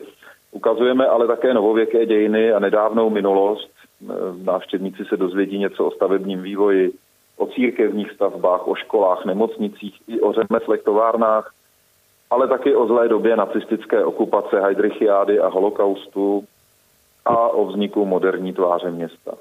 Ukazujeme 0.53 1.07
ale 1.07 1.27
také 1.27 1.55
novověké 1.55 2.07
dějiny 2.07 2.53
a 2.53 2.59
nedávnou 2.59 3.11
minulost. 3.11 3.71
E, 3.71 4.15
návštěvníci 4.45 5.05
se 5.05 5.17
dozvědí 5.17 5.59
něco 5.59 5.87
o 5.87 5.91
stavebním 5.91 6.43
vývoji, 6.43 6.93
o 7.37 7.47
církevních 7.47 8.11
stavbách, 8.11 8.69
o 8.69 8.75
školách, 8.75 9.25
nemocnicích 9.25 9.95
i 10.09 10.21
o 10.21 10.33
řemeslech, 10.33 10.83
továrnách, 10.83 11.53
ale 12.31 12.49
taky 12.49 12.75
o 12.75 12.87
zlé 12.87 13.09
době 13.09 13.37
nacistické 13.37 14.05
okupace 14.05 14.61
Heidrichiády 14.61 15.41
a 15.41 15.49
holokaustu 15.49 16.45
a 17.25 17.49
o 17.49 17.65
vzniku 17.65 18.07
moderní 18.07 18.53
tváře 18.53 18.91
města. 18.91 19.33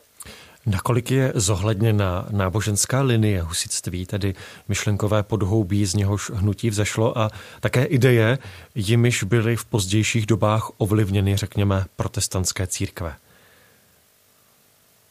Nakolik 0.67 1.11
je 1.11 1.31
zohledněna 1.35 2.25
náboženská 2.31 3.01
linie 3.01 3.41
husitství, 3.41 4.05
tedy 4.05 4.33
myšlenkové 4.69 5.23
podhoubí, 5.23 5.85
z 5.85 5.95
něhož 5.95 6.29
hnutí 6.29 6.69
vzešlo 6.69 7.17
a 7.17 7.29
také 7.61 7.85
ideje, 7.85 8.37
jimiž 8.75 9.23
byly 9.23 9.55
v 9.55 9.65
pozdějších 9.65 10.25
dobách 10.25 10.71
ovlivněny, 10.77 11.35
řekněme, 11.37 11.75
protestantské 11.97 12.67
církve? 12.67 13.13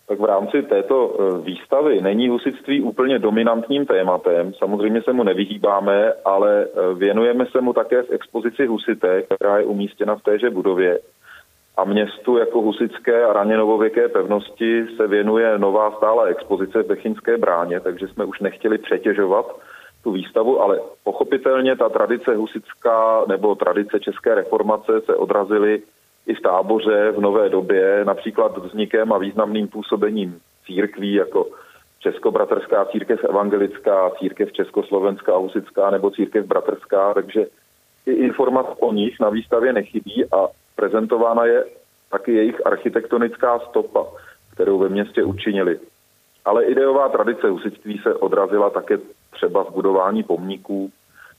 Tak 0.09 0.21
v 0.21 0.25
rámci 0.25 0.63
této 0.63 1.17
e, 1.21 1.39
výstavy 1.45 2.01
není 2.01 2.29
husitství 2.29 2.81
úplně 2.81 3.19
dominantním 3.19 3.87
tématem. 3.87 4.53
Samozřejmě 4.55 5.03
se 5.03 5.13
mu 5.13 5.23
nevyhýbáme, 5.23 6.13
ale 6.25 6.63
e, 6.63 6.95
věnujeme 6.95 7.47
se 7.47 7.61
mu 7.61 7.73
také 7.73 8.03
v 8.03 8.11
expozici 8.11 8.67
Husité, 8.67 9.23
která 9.23 9.59
je 9.59 9.65
umístěna 9.65 10.17
v 10.17 10.23
téže 10.23 10.51
budově 10.51 10.99
a 11.81 11.85
městu 11.85 12.39
jako 12.39 12.61
husické 12.61 13.25
a 13.25 13.33
raně 13.33 13.57
novověké 13.57 14.09
pevnosti 14.09 14.87
se 14.97 15.07
věnuje 15.07 15.59
nová 15.59 15.91
stála 15.91 16.25
expozice 16.25 16.83
v 16.83 16.87
Bechinské 16.87 17.39
bráně, 17.39 17.81
takže 17.81 18.09
jsme 18.09 18.25
už 18.25 18.41
nechtěli 18.41 18.79
přetěžovat 18.79 19.47
tu 20.03 20.13
výstavu, 20.13 20.61
ale 20.61 20.81
pochopitelně 21.05 21.77
ta 21.77 21.89
tradice 21.89 22.35
husická 22.35 23.25
nebo 23.29 23.55
tradice 23.55 24.01
české 24.01 24.35
reformace 24.35 25.01
se 25.01 25.17
odrazily 25.17 25.83
i 26.27 26.35
v 26.35 26.41
táboře 26.41 27.13
v 27.17 27.21
nové 27.21 27.49
době, 27.49 28.05
například 28.05 28.59
vznikem 28.59 29.13
a 29.13 29.19
významným 29.19 29.69
působením 29.69 30.41
církví 30.67 31.15
jako 31.15 31.47
Českobratrská 32.01 32.85
církev 32.85 33.25
evangelická, 33.25 34.11
církev 34.19 34.53
československá 34.53 35.37
husická 35.37 35.91
nebo 35.91 36.11
církev 36.11 36.47
bratrská, 36.47 37.15
takže 37.15 37.47
i 38.07 38.13
informace 38.13 38.71
o 38.81 38.93
nich 38.93 39.21
na 39.21 39.31
výstavě 39.31 39.73
nechybí 39.73 40.25
a 40.33 40.49
prezentována 40.81 41.45
je 41.45 41.65
taky 42.11 42.33
jejich 42.35 42.67
architektonická 42.67 43.59
stopa, 43.59 44.07
kterou 44.53 44.79
ve 44.79 44.89
městě 44.89 45.25
učinili. 45.25 45.79
Ale 46.45 46.65
ideová 46.65 47.09
tradice 47.09 47.49
husitství 47.49 48.01
se 48.03 48.15
odrazila 48.15 48.71
také 48.71 48.99
třeba 49.31 49.65
v 49.65 49.73
budování 49.73 50.23
pomníků, 50.23 50.91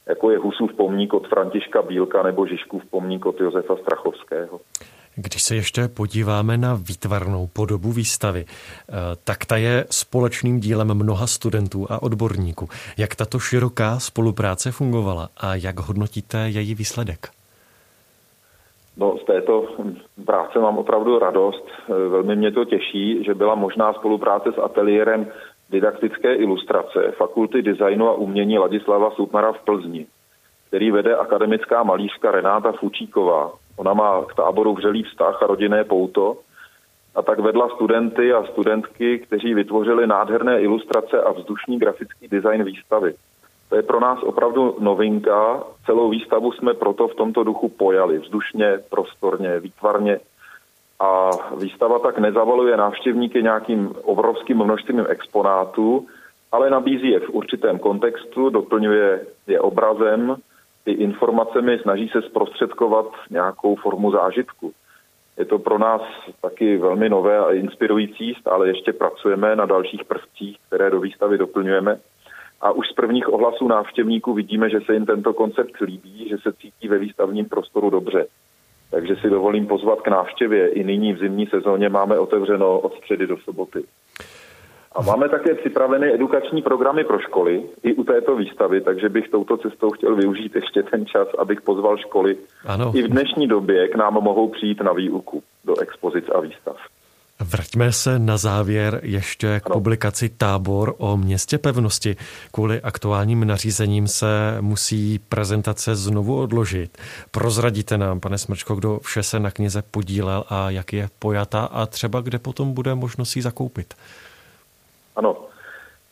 jako 0.10 0.32
je 0.32 0.38
Husův 0.38 0.74
pomník 0.74 1.14
od 1.14 1.28
Františka 1.28 1.82
Bílka 1.82 2.24
nebo 2.24 2.48
Žižkův 2.48 2.84
pomník 2.86 3.26
od 3.26 3.40
Josefa 3.42 3.76
Strachovského. 3.76 4.60
Když 5.16 5.44
se 5.44 5.56
ještě 5.56 5.88
podíváme 5.88 6.58
na 6.58 6.80
výtvarnou 6.88 7.48
podobu 7.48 7.92
výstavy, 7.92 8.46
eh, 8.48 8.94
tak 9.24 9.46
ta 9.46 9.58
je 9.58 9.86
společným 9.90 10.60
dílem 10.60 10.94
mnoha 10.94 11.28
studentů 11.28 11.88
a 11.90 12.02
odborníků. 12.02 12.70
Jak 12.98 13.16
tato 13.16 13.40
široká 13.40 14.00
spolupráce 14.00 14.72
fungovala 14.72 15.30
a 15.38 15.56
jak 15.56 15.80
hodnotíte 15.80 16.50
její 16.50 16.76
výsledek? 16.76 17.41
No, 18.98 19.18
z 19.18 19.26
této 19.26 19.68
práce 20.26 20.60
mám 20.60 20.78
opravdu 20.78 21.20
radost. 21.20 21.66
Velmi 21.88 22.36
mě 22.36 22.52
to 22.52 22.66
těší, 22.66 23.24
že 23.24 23.34
byla 23.34 23.56
možná 23.56 23.94
spolupráce 23.94 24.52
s 24.52 24.58
ateliérem 24.58 25.28
didaktické 25.70 26.36
ilustrace 26.36 27.12
Fakulty 27.18 27.62
designu 27.62 28.08
a 28.10 28.14
umění 28.14 28.60
Ladislava 28.60 29.12
Sutnara 29.12 29.52
v 29.52 29.62
Plzni, 29.62 30.06
který 30.68 30.92
vede 30.92 31.16
akademická 31.16 31.84
malířka 31.84 32.32
Renáta 32.32 32.72
Fučíková. 32.72 33.52
Ona 33.78 33.94
má 33.94 34.26
k 34.26 34.36
táboru 34.36 34.74
vřelý 34.74 35.04
vztah 35.04 35.44
a 35.44 35.48
rodinné 35.48 35.84
pouto 35.84 36.38
a 37.16 37.22
tak 37.22 37.40
vedla 37.40 37.70
studenty 37.70 38.34
a 38.34 38.44
studentky, 38.44 39.20
kteří 39.20 39.54
vytvořili 39.54 40.08
nádherné 40.08 40.62
ilustrace 40.62 41.22
a 41.22 41.32
vzdušný 41.32 41.80
grafický 41.80 42.28
design 42.28 42.64
výstavy. 42.64 43.14
To 43.72 43.78
je 43.78 43.84
pro 43.84 44.00
nás 44.00 44.24
opravdu 44.24 44.76
novinka. 44.80 45.64
Celou 45.86 46.10
výstavu 46.10 46.52
jsme 46.52 46.74
proto 46.74 47.08
v 47.08 47.16
tomto 47.16 47.44
duchu 47.44 47.70
pojali. 47.70 48.20
Vzdušně, 48.20 48.80
prostorně, 48.90 49.60
výtvarně. 49.60 50.20
A 51.00 51.30
výstava 51.58 52.00
tak 52.00 52.20
nezavaluje 52.20 52.78
návštěvníky 52.78 53.44
nějakým 53.44 53.96
obrovským 54.04 54.58
množstvím 54.58 55.06
exponátů, 55.10 56.08
ale 56.52 56.70
nabízí 56.70 57.10
je 57.10 57.20
v 57.20 57.30
určitém 57.30 57.80
kontextu, 57.80 58.50
doplňuje 58.50 59.26
je 59.48 59.60
obrazem, 59.60 60.36
i 60.86 60.92
informacemi, 60.92 61.80
snaží 61.82 62.10
se 62.10 62.22
zprostředkovat 62.22 63.06
nějakou 63.30 63.76
formu 63.76 64.12
zážitku. 64.12 64.72
Je 65.38 65.46
to 65.46 65.60
pro 65.60 65.78
nás 65.78 66.02
taky 66.42 66.78
velmi 66.78 67.10
nové 67.10 67.40
a 67.40 67.52
inspirující, 67.52 68.34
stále 68.40 68.68
ještě 68.68 68.94
pracujeme 68.94 69.56
na 69.56 69.66
dalších 69.66 70.06
prvcích, 70.06 70.58
které 70.68 70.90
do 70.90 71.00
výstavy 71.00 71.38
doplňujeme. 71.38 72.00
A 72.62 72.72
už 72.72 72.88
z 72.88 72.94
prvních 72.94 73.34
ohlasů 73.34 73.68
návštěvníků 73.68 74.34
vidíme, 74.34 74.70
že 74.70 74.80
se 74.86 74.94
jim 74.94 75.06
tento 75.06 75.34
koncept 75.34 75.82
líbí, 75.82 76.30
že 76.30 76.38
se 76.38 76.54
cítí 76.54 76.88
ve 76.88 76.98
výstavním 76.98 77.46
prostoru 77.46 77.90
dobře. 77.90 78.28
Takže 78.92 79.16
si 79.16 79.30
dovolím 79.30 79.68
pozvat 79.68 80.02
k 80.02 80.08
návštěvě. 80.08 80.68
I 80.68 80.84
nyní 80.84 81.14
v 81.14 81.20
zimní 81.20 81.48
sezóně 81.48 81.90
máme 81.90 82.20
otevřeno 82.20 82.80
od 82.80 82.94
středy 82.94 83.28
do 83.28 83.38
soboty. 83.38 83.84
A 84.96 85.02
máme 85.02 85.30
také 85.30 85.56
připraveny 85.56 86.14
edukační 86.14 86.62
programy 86.62 87.04
pro 87.04 87.20
školy 87.20 87.64
i 87.84 87.94
u 87.94 88.04
této 88.04 88.36
výstavy, 88.36 88.82
takže 88.82 89.10
bych 89.10 89.30
touto 89.30 89.58
cestou 89.58 89.90
chtěl 89.90 90.16
využít 90.16 90.56
ještě 90.56 90.84
ten 90.84 91.06
čas, 91.06 91.28
abych 91.38 91.62
pozval 91.62 91.98
školy. 91.98 92.38
Ano. 92.66 92.92
I 92.96 93.02
v 93.04 93.08
dnešní 93.08 93.48
době 93.48 93.88
k 93.88 93.96
nám 93.96 94.14
mohou 94.14 94.50
přijít 94.50 94.82
na 94.82 94.94
výuku 94.94 95.44
do 95.66 95.80
expozic 95.80 96.26
a 96.36 96.40
výstav. 96.40 96.78
Vraťme 97.52 97.92
se 97.92 98.20
na 98.20 98.38
závěr 98.38 99.00
ještě 99.04 99.60
k 99.60 99.66
ano. 99.66 99.74
publikaci 99.74 100.30
Tábor 100.30 100.94
o 100.98 101.18
městě 101.18 101.58
pevnosti. 101.58 102.16
Kvůli 102.54 102.82
aktuálním 102.82 103.48
nařízením 103.48 104.08
se 104.08 104.58
musí 104.62 105.20
prezentace 105.20 105.96
znovu 105.96 106.42
odložit. 106.42 106.98
Prozradíte 107.32 107.98
nám, 107.98 108.20
pane 108.20 108.38
Smrčko, 108.38 108.76
kdo 108.76 109.00
vše 109.00 109.24
se 109.24 109.40
na 109.40 109.52
knize 109.52 109.84
podílel 109.92 110.44
a 110.50 110.70
jak 110.70 110.94
je 110.94 111.08
pojata 111.20 111.70
a 111.72 111.86
třeba 111.86 112.22
kde 112.22 112.40
potom 112.40 112.74
bude 112.74 112.96
možnost 112.96 113.36
ji 113.36 113.42
zakoupit. 113.42 113.94
Ano. 115.16 115.38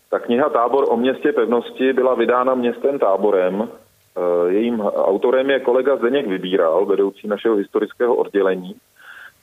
Ta 0.09 0.19
kniha 0.19 0.49
Tábor 0.49 0.85
o 0.89 0.97
městě 0.97 1.31
pevnosti 1.31 1.93
byla 1.93 2.15
vydána 2.15 2.55
městem 2.55 2.99
Táborem. 2.99 3.61
E, 3.61 4.51
jejím 4.51 4.81
autorem 4.81 5.49
je 5.49 5.59
kolega 5.59 5.95
Zdeněk 5.95 6.27
Vybíral, 6.27 6.85
vedoucí 6.85 7.27
našeho 7.27 7.55
historického 7.55 8.15
oddělení. 8.15 8.75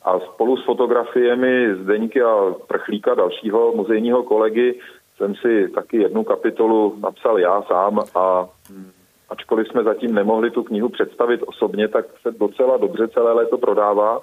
A 0.06 0.20
spolu 0.20 0.56
s 0.56 0.64
fotografiemi 0.64 1.74
Zdeňky 1.82 2.22
a 2.22 2.54
Prchlíka, 2.66 3.14
dalšího 3.14 3.72
muzejního 3.72 4.22
kolegy, 4.22 4.80
jsem 5.16 5.34
si 5.34 5.68
taky 5.68 5.96
jednu 5.96 6.24
kapitolu 6.24 6.96
napsal 7.02 7.38
já 7.38 7.62
sám 7.62 8.00
a 8.14 8.48
hm, 8.70 8.90
ačkoliv 9.30 9.68
jsme 9.68 9.82
zatím 9.82 10.14
nemohli 10.14 10.50
tu 10.50 10.62
knihu 10.62 10.88
představit 10.88 11.42
osobně, 11.46 11.88
tak 11.88 12.06
se 12.22 12.30
docela 12.30 12.76
dobře 12.76 13.08
celé 13.08 13.32
léto 13.32 13.58
prodává 13.58 14.20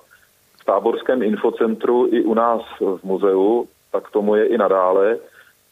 v 0.61 0.65
táborském 0.65 1.23
infocentru 1.23 2.07
i 2.11 2.23
u 2.23 2.34
nás 2.34 2.61
v 2.79 3.03
muzeu, 3.03 3.67
tak 3.91 4.11
tomu 4.11 4.36
je 4.36 4.45
i 4.45 4.57
nadále. 4.57 5.17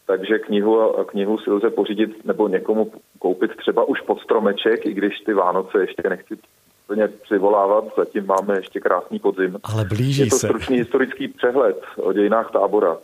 Takže 0.08 0.40
knihu, 0.40 0.94
knihu 1.06 1.38
si 1.38 1.52
lze 1.52 1.70
pořídit 1.70 2.26
nebo 2.26 2.48
někomu 2.48 2.92
koupit 3.20 3.56
třeba 3.56 3.84
už 3.84 4.02
pod 4.02 4.20
stromeček, 4.20 4.86
i 4.86 4.94
když 4.94 5.20
ty 5.20 5.34
Vánoce 5.34 5.82
ještě 5.82 6.10
nechci 6.10 6.38
úplně 6.92 7.08
přivolávat, 7.08 7.84
zatím 7.98 8.26
máme 8.26 8.56
ještě 8.56 8.80
krásný 8.80 9.20
podzim. 9.20 9.58
Ale 9.64 9.86
blíží 9.86 10.22
je 10.22 10.30
to 10.30 10.38
se. 10.38 10.48
stručný 10.48 10.78
historický 10.78 11.28
přehled 11.28 11.82
o 11.98 12.14
dějinách 12.14 12.52
tábora. 12.52 12.98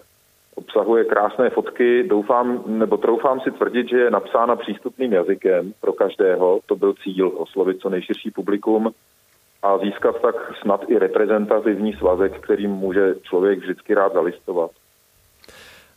Obsahuje 0.56 1.06
krásné 1.06 1.50
fotky, 1.50 2.04
doufám, 2.04 2.64
nebo 2.68 2.98
troufám 2.98 3.40
si 3.40 3.52
tvrdit, 3.52 3.90
že 3.90 3.98
je 3.98 4.12
napsána 4.12 4.56
přístupným 4.56 5.14
jazykem 5.14 5.74
pro 5.82 5.94
každého. 5.94 6.60
To 6.66 6.76
byl 6.76 6.94
cíl 7.04 7.32
oslovit 7.36 7.80
co 7.80 7.90
nejširší 7.90 8.32
publikum 8.32 8.92
a 9.64 9.78
získat 9.78 10.22
tak 10.22 10.36
snad 10.62 10.82
i 10.88 11.00
reprezentativní 11.00 11.94
svazek, 11.94 12.40
kterým 12.40 12.72
může 12.72 13.16
člověk 13.24 13.60
vždycky 13.60 13.94
rád 13.94 14.14
zalistovat. 14.14 14.72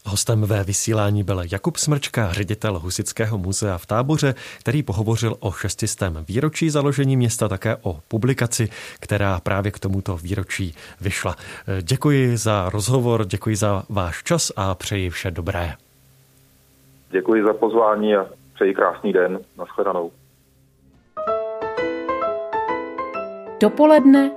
Hostem 0.06 0.42
ve 0.42 0.64
vysílání 0.64 1.22
byl 1.22 1.42
Jakub 1.52 1.76
Smrčka, 1.76 2.32
ředitel 2.32 2.78
Husického 2.78 3.38
muzea 3.38 3.78
v 3.78 3.86
Táboře, 3.86 4.34
který 4.60 4.82
pohovořil 4.82 5.36
o 5.40 5.52
šestistém 5.52 6.24
výročí 6.28 6.70
založení 6.70 7.16
města, 7.16 7.48
také 7.48 7.76
o 7.82 8.00
publikaci, 8.08 8.68
která 9.00 9.40
právě 9.40 9.72
k 9.72 9.78
tomuto 9.78 10.16
výročí 10.16 10.74
vyšla. 11.00 11.36
Děkuji 11.82 12.36
za 12.36 12.68
rozhovor, 12.68 13.24
děkuji 13.24 13.56
za 13.56 13.82
váš 13.88 14.22
čas 14.22 14.52
a 14.56 14.74
přeji 14.74 15.10
vše 15.10 15.30
dobré. 15.30 15.74
Děkuji 17.10 17.44
za 17.44 17.54
pozvání 17.54 18.16
a 18.16 18.26
přeji 18.54 18.74
krásný 18.74 19.12
den. 19.12 19.38
Naschledanou. 19.58 20.10
Dopoledne 23.60 24.30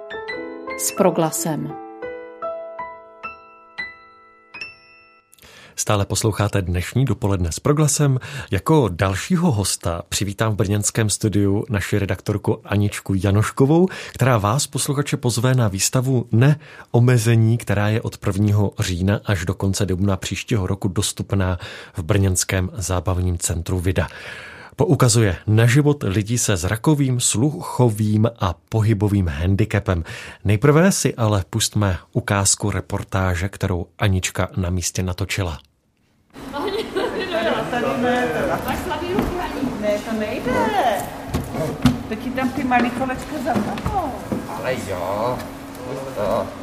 s 0.77 0.91
proglasem. 0.91 1.82
Stále 5.75 6.05
posloucháte 6.05 6.61
dnešní 6.61 7.05
dopoledne 7.05 7.51
s 7.51 7.59
proglasem. 7.59 8.19
Jako 8.51 8.89
dalšího 8.91 9.51
hosta 9.51 10.01
přivítám 10.09 10.51
v 10.51 10.55
brněnském 10.55 11.09
studiu 11.09 11.65
naši 11.69 11.99
redaktorku 11.99 12.59
Aničku 12.65 13.13
Janoškovou, 13.23 13.87
která 14.13 14.37
vás, 14.37 14.67
posluchače, 14.67 15.17
pozve 15.17 15.55
na 15.55 15.67
výstavu 15.67 16.25
Neomezení, 16.31 17.57
která 17.57 17.89
je 17.89 18.01
od 18.01 18.17
1. 18.27 18.69
října 18.79 19.19
až 19.25 19.45
do 19.45 19.53
konce 19.53 19.85
dubna 19.85 20.17
příštího 20.17 20.67
roku 20.67 20.87
dostupná 20.87 21.59
v 21.97 22.03
brněnském 22.03 22.69
zábavním 22.73 23.37
centru 23.37 23.79
Vida 23.79 24.07
poukazuje 24.75 25.35
na 25.47 25.65
život 25.65 26.03
lidí 26.07 26.37
se 26.37 26.57
zrakovým, 26.57 27.19
sluchovým 27.19 28.27
a 28.39 28.55
pohybovým 28.69 29.27
handicapem. 29.27 30.03
Nejprve 30.45 30.91
si 30.91 31.15
ale 31.15 31.43
pustme 31.49 31.97
ukázku 32.11 32.71
reportáže, 32.71 33.49
kterou 33.49 33.85
Anička 33.99 34.49
na 34.57 34.69
místě 34.69 35.03
natočila. 35.03 35.59
Ne, 39.81 39.99
to 39.99 40.11
nejde. 40.19 40.51
To 42.09 42.15
ti 42.15 42.29
tam 42.29 42.49
ty 42.49 42.63
malý 42.63 42.89
kolečka 42.89 43.35
zapadnou. 43.45 44.11
Ale 44.57 44.75
jo. 44.89 45.37
To. 46.15 46.62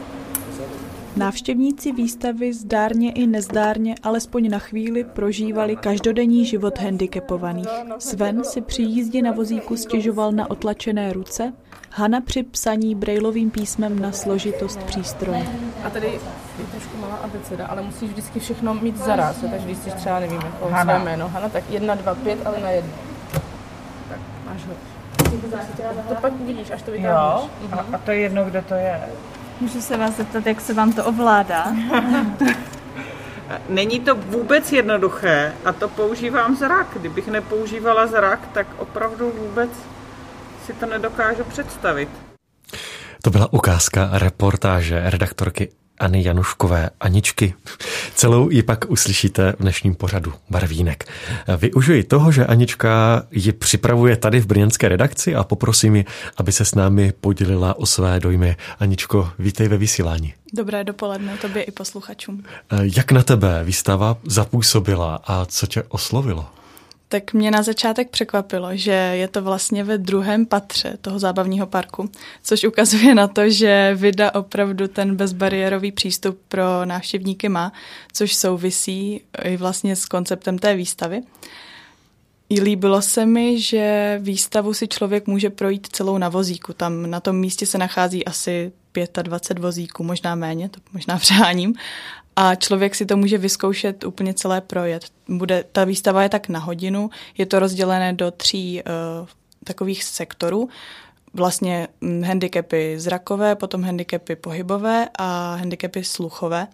Návštěvníci 1.20 1.92
výstavy 1.92 2.52
zdárně 2.52 3.12
i 3.12 3.26
nezdárně 3.26 3.94
alespoň 4.02 4.50
na 4.50 4.58
chvíli 4.58 5.04
prožívali 5.04 5.76
každodenní 5.76 6.44
život 6.46 6.78
handicapovaných. 6.78 7.68
Sven 7.98 8.44
si 8.44 8.60
při 8.60 8.82
jízdě 8.82 9.22
na 9.22 9.32
vozíku 9.32 9.76
stěžoval 9.76 10.32
na 10.32 10.50
otlačené 10.50 11.12
ruce, 11.12 11.52
Hana 11.90 12.20
při 12.20 12.42
psaní 12.42 12.94
brailovým 12.94 13.50
písmem 13.50 13.98
na 13.98 14.12
složitost 14.12 14.82
přístroje. 14.82 15.46
A 15.84 15.90
tady 15.90 16.06
je 16.06 16.64
trošku 16.70 16.96
malá 16.96 17.16
abeceda, 17.16 17.66
ale 17.66 17.82
musíš 17.82 18.10
vždycky 18.10 18.40
všechno 18.40 18.74
mít 18.74 18.96
zaraz, 18.96 19.36
takže 19.50 19.66
když 19.66 19.78
jsi 19.78 19.90
třeba, 19.90 20.20
nevím, 20.20 20.40
jako 20.40 20.68
Hana. 20.68 20.94
své 20.94 21.04
jméno, 21.04 21.28
Hana, 21.28 21.48
tak 21.48 21.64
jedna, 21.70 21.94
dva, 21.94 22.14
pět, 22.14 22.38
ale 22.44 22.60
na 22.60 22.70
jedno. 22.70 22.92
Tak, 24.08 24.18
máš 24.46 24.64
ho. 24.64 24.74
To 26.08 26.14
pak 26.14 26.32
uvidíš, 26.40 26.70
až 26.70 26.82
to 26.82 26.90
vytáhneš. 26.90 27.42
Jo, 27.42 27.50
a, 27.72 27.86
a 27.92 27.98
to 27.98 28.10
je 28.10 28.18
jedno, 28.18 28.44
kdo 28.44 28.62
to 28.62 28.74
je. 28.74 29.00
Můžu 29.60 29.80
se 29.80 29.96
vás 29.96 30.16
zeptat, 30.16 30.46
jak 30.46 30.60
se 30.60 30.74
vám 30.74 30.92
to 30.92 31.04
ovládá? 31.04 31.66
Není 33.68 34.00
to 34.00 34.14
vůbec 34.14 34.72
jednoduché 34.72 35.52
a 35.64 35.72
to 35.72 35.88
používám 35.88 36.56
zrak. 36.56 36.86
Kdybych 36.96 37.28
nepoužívala 37.28 38.06
zrak, 38.06 38.48
tak 38.52 38.66
opravdu 38.78 39.32
vůbec 39.38 39.70
si 40.66 40.72
to 40.72 40.86
nedokážu 40.86 41.44
představit. 41.44 42.08
To 43.22 43.30
byla 43.30 43.52
ukázka 43.52 44.10
reportáže 44.12 45.02
redaktorky 45.10 45.72
Ani 46.00 46.24
Januškové 46.24 46.90
Aničky. 47.00 47.54
Celou 48.14 48.50
ji 48.50 48.62
pak 48.62 48.90
uslyšíte 48.90 49.52
v 49.52 49.62
dnešním 49.62 49.94
pořadu 49.94 50.32
Barvínek. 50.50 51.04
Využiji 51.56 52.04
toho, 52.04 52.32
že 52.32 52.46
Anička 52.46 53.22
ji 53.30 53.52
připravuje 53.52 54.16
tady 54.16 54.40
v 54.40 54.46
brněnské 54.46 54.88
redakci 54.88 55.34
a 55.34 55.44
poprosím 55.44 55.96
ji, 55.96 56.04
aby 56.36 56.52
se 56.52 56.64
s 56.64 56.74
námi 56.74 57.12
podělila 57.20 57.78
o 57.78 57.86
své 57.86 58.20
dojmy. 58.20 58.56
Aničko, 58.78 59.30
vítej 59.38 59.68
ve 59.68 59.76
vysílání. 59.78 60.34
Dobré 60.52 60.84
dopoledne 60.84 61.36
tobě 61.36 61.62
i 61.62 61.70
posluchačům. 61.70 62.44
Jak 62.82 63.12
na 63.12 63.22
tebe 63.22 63.64
výstava 63.64 64.16
zapůsobila 64.24 65.20
a 65.24 65.46
co 65.46 65.66
tě 65.66 65.82
oslovilo? 65.82 66.46
Tak 67.12 67.32
mě 67.32 67.50
na 67.50 67.62
začátek 67.62 68.10
překvapilo, 68.10 68.68
že 68.72 68.90
je 68.90 69.28
to 69.28 69.42
vlastně 69.42 69.84
ve 69.84 69.98
druhém 69.98 70.46
patře 70.46 70.98
toho 71.00 71.18
zábavního 71.18 71.66
parku, 71.66 72.10
což 72.42 72.64
ukazuje 72.64 73.14
na 73.14 73.28
to, 73.28 73.50
že 73.50 73.94
Vida 73.94 74.34
opravdu 74.34 74.88
ten 74.88 75.16
bezbariérový 75.16 75.92
přístup 75.92 76.40
pro 76.48 76.84
návštěvníky 76.84 77.48
má, 77.48 77.72
což 78.12 78.34
souvisí 78.34 79.20
i 79.42 79.56
vlastně 79.56 79.96
s 79.96 80.04
konceptem 80.04 80.58
té 80.58 80.74
výstavy. 80.74 81.22
I 82.48 82.60
líbilo 82.60 83.02
se 83.02 83.26
mi, 83.26 83.60
že 83.60 84.18
výstavu 84.22 84.74
si 84.74 84.88
člověk 84.88 85.26
může 85.26 85.50
projít 85.50 85.86
celou 85.92 86.18
na 86.18 86.28
vozíku. 86.28 86.72
Tam 86.72 87.10
na 87.10 87.20
tom 87.20 87.36
místě 87.36 87.66
se 87.66 87.78
nachází 87.78 88.24
asi 88.24 88.72
25 89.22 89.62
vozíků, 89.62 90.04
možná 90.04 90.34
méně, 90.34 90.68
to 90.68 90.80
možná 90.92 91.18
přeháním. 91.18 91.74
a 92.36 92.54
člověk 92.54 92.94
si 92.94 93.06
to 93.06 93.16
může 93.16 93.38
vyzkoušet 93.38 94.04
úplně 94.04 94.34
celé 94.34 94.60
projet. 94.60 95.04
Bude, 95.28 95.64
ta 95.72 95.84
výstava 95.84 96.22
je 96.22 96.28
tak 96.28 96.48
na 96.48 96.58
hodinu, 96.58 97.10
je 97.38 97.46
to 97.46 97.58
rozdělené 97.58 98.12
do 98.12 98.30
tří 98.30 98.82
uh, 98.82 99.28
takových 99.64 100.04
sektorů 100.04 100.68
vlastně 101.34 101.88
hm, 102.02 102.22
handicapy 102.22 103.00
zrakové, 103.00 103.54
potom 103.54 103.82
handicapy 103.84 104.36
pohybové 104.36 105.08
a 105.18 105.54
handicapy 105.54 106.04
sluchové. 106.04 106.66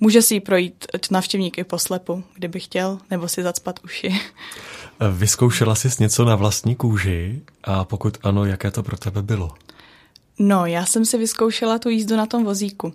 Může 0.00 0.22
si 0.22 0.34
ji 0.34 0.40
projít 0.40 0.86
navštěvník 1.10 1.58
i 1.58 1.64
poslepu, 1.64 2.24
kdyby 2.34 2.60
chtěl, 2.60 2.98
nebo 3.10 3.28
si 3.28 3.42
zacpat 3.42 3.80
uši. 3.84 4.20
Vyzkoušela 5.12 5.74
jsi 5.74 5.88
něco 6.00 6.24
na 6.24 6.36
vlastní 6.36 6.74
kůži 6.74 7.42
a 7.64 7.84
pokud 7.84 8.18
ano, 8.22 8.44
jaké 8.44 8.70
to 8.70 8.82
pro 8.82 8.96
tebe 8.96 9.22
bylo? 9.22 9.54
No, 10.38 10.66
já 10.66 10.86
jsem 10.86 11.04
si 11.04 11.18
vyzkoušela 11.18 11.78
tu 11.78 11.88
jízdu 11.88 12.16
na 12.16 12.26
tom 12.26 12.44
vozíku. 12.44 12.94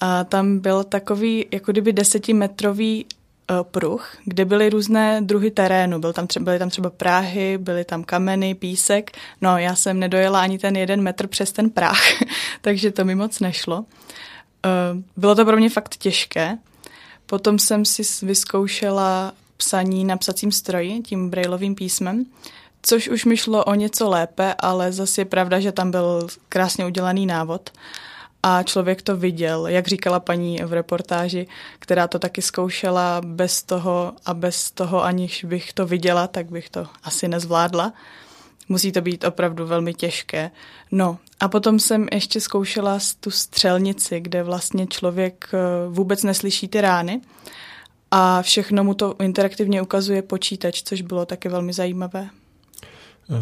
A 0.00 0.24
tam 0.24 0.58
byl 0.58 0.84
takový, 0.84 1.46
jako 1.52 1.72
kdyby 1.72 1.92
desetimetrový 1.92 3.06
uh, 3.50 3.62
pruh, 3.62 4.16
kde 4.24 4.44
byly 4.44 4.70
různé 4.70 5.20
druhy 5.20 5.50
terénu. 5.50 5.98
Byl 5.98 6.12
tam 6.12 6.26
třeba, 6.26 6.44
byly 6.44 6.58
tam 6.58 6.70
třeba 6.70 6.90
práhy, 6.90 7.58
byly 7.58 7.84
tam 7.84 8.04
kameny, 8.04 8.54
písek. 8.54 9.10
No, 9.40 9.58
já 9.58 9.74
jsem 9.74 9.98
nedojela 10.00 10.40
ani 10.40 10.58
ten 10.58 10.76
jeden 10.76 11.02
metr 11.02 11.26
přes 11.26 11.52
ten 11.52 11.70
práh, 11.70 12.02
takže 12.60 12.90
to 12.90 13.04
mi 13.04 13.14
moc 13.14 13.40
nešlo. 13.40 13.78
Uh, 13.78 15.02
bylo 15.16 15.34
to 15.34 15.44
pro 15.44 15.56
mě 15.56 15.70
fakt 15.70 15.96
těžké. 15.96 16.58
Potom 17.26 17.58
jsem 17.58 17.84
si 17.84 18.26
vyzkoušela 18.26 19.32
psaní 19.56 20.04
na 20.04 20.16
psacím 20.16 20.52
stroji, 20.52 21.00
tím 21.00 21.30
brailovým 21.30 21.74
písmem, 21.74 22.26
což 22.82 23.08
už 23.08 23.24
mi 23.24 23.36
šlo 23.36 23.64
o 23.64 23.74
něco 23.74 24.08
lépe, 24.08 24.54
ale 24.58 24.92
zase 24.92 25.20
je 25.20 25.24
pravda, 25.24 25.60
že 25.60 25.72
tam 25.72 25.90
byl 25.90 26.26
krásně 26.48 26.86
udělaný 26.86 27.26
návod 27.26 27.70
a 28.48 28.62
člověk 28.62 29.02
to 29.02 29.16
viděl, 29.16 29.66
jak 29.66 29.88
říkala 29.88 30.20
paní 30.20 30.60
v 30.64 30.72
reportáži, 30.72 31.46
která 31.78 32.08
to 32.08 32.18
taky 32.18 32.42
zkoušela 32.42 33.20
bez 33.24 33.62
toho 33.62 34.12
a 34.26 34.34
bez 34.34 34.70
toho, 34.70 35.04
aniž 35.04 35.44
bych 35.44 35.72
to 35.72 35.86
viděla, 35.86 36.26
tak 36.26 36.50
bych 36.50 36.70
to 36.70 36.86
asi 37.02 37.28
nezvládla. 37.28 37.92
Musí 38.68 38.92
to 38.92 39.00
být 39.00 39.24
opravdu 39.24 39.66
velmi 39.66 39.94
těžké. 39.94 40.50
No 40.90 41.18
a 41.40 41.48
potom 41.48 41.78
jsem 41.78 42.06
ještě 42.12 42.40
zkoušela 42.40 42.98
tu 43.20 43.30
střelnici, 43.30 44.20
kde 44.20 44.42
vlastně 44.42 44.86
člověk 44.86 45.48
eh, 45.52 45.58
vůbec 45.88 46.22
neslyší 46.22 46.68
ty 46.68 46.80
rány 46.80 47.20
a 48.10 48.42
všechno 48.42 48.84
mu 48.84 48.94
to 48.94 49.14
interaktivně 49.20 49.82
ukazuje 49.82 50.22
počítač, 50.22 50.82
což 50.82 51.02
bylo 51.02 51.26
taky 51.26 51.48
velmi 51.48 51.72
zajímavé. 51.72 52.28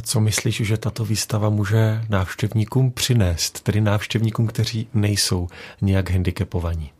Co 0.02 0.20
myslíš, 0.20 0.56
že 0.56 0.76
tato 0.76 1.04
výstava 1.04 1.48
může 1.48 2.04
návštěvníkům 2.08 2.92
přinést, 2.92 3.60
tedy 3.60 3.80
návštěvníkům, 3.80 4.46
kteří 4.46 4.88
nejsou 4.94 5.48
nějak 5.82 6.10
handicapovaní? 6.10 6.90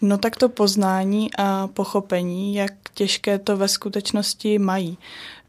No 0.00 0.18
tak 0.18 0.36
to 0.36 0.48
poznání 0.48 1.30
a 1.38 1.66
pochopení, 1.66 2.54
jak 2.54 2.72
těžké 2.94 3.38
to 3.38 3.56
ve 3.56 3.68
skutečnosti 3.68 4.58
mají. 4.58 4.98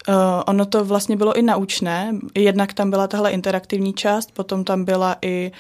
Uh, 0.08 0.16
ono 0.48 0.66
to 0.66 0.86
vlastně 0.86 1.18
bylo 1.18 1.38
i 1.38 1.42
naučné, 1.42 2.16
jednak 2.36 2.74
tam 2.74 2.90
byla 2.90 3.08
tahle 3.08 3.32
interaktivní 3.32 3.94
část, 3.94 4.32
potom 4.32 4.64
tam 4.64 4.86
byla 4.86 5.18
i 5.22 5.52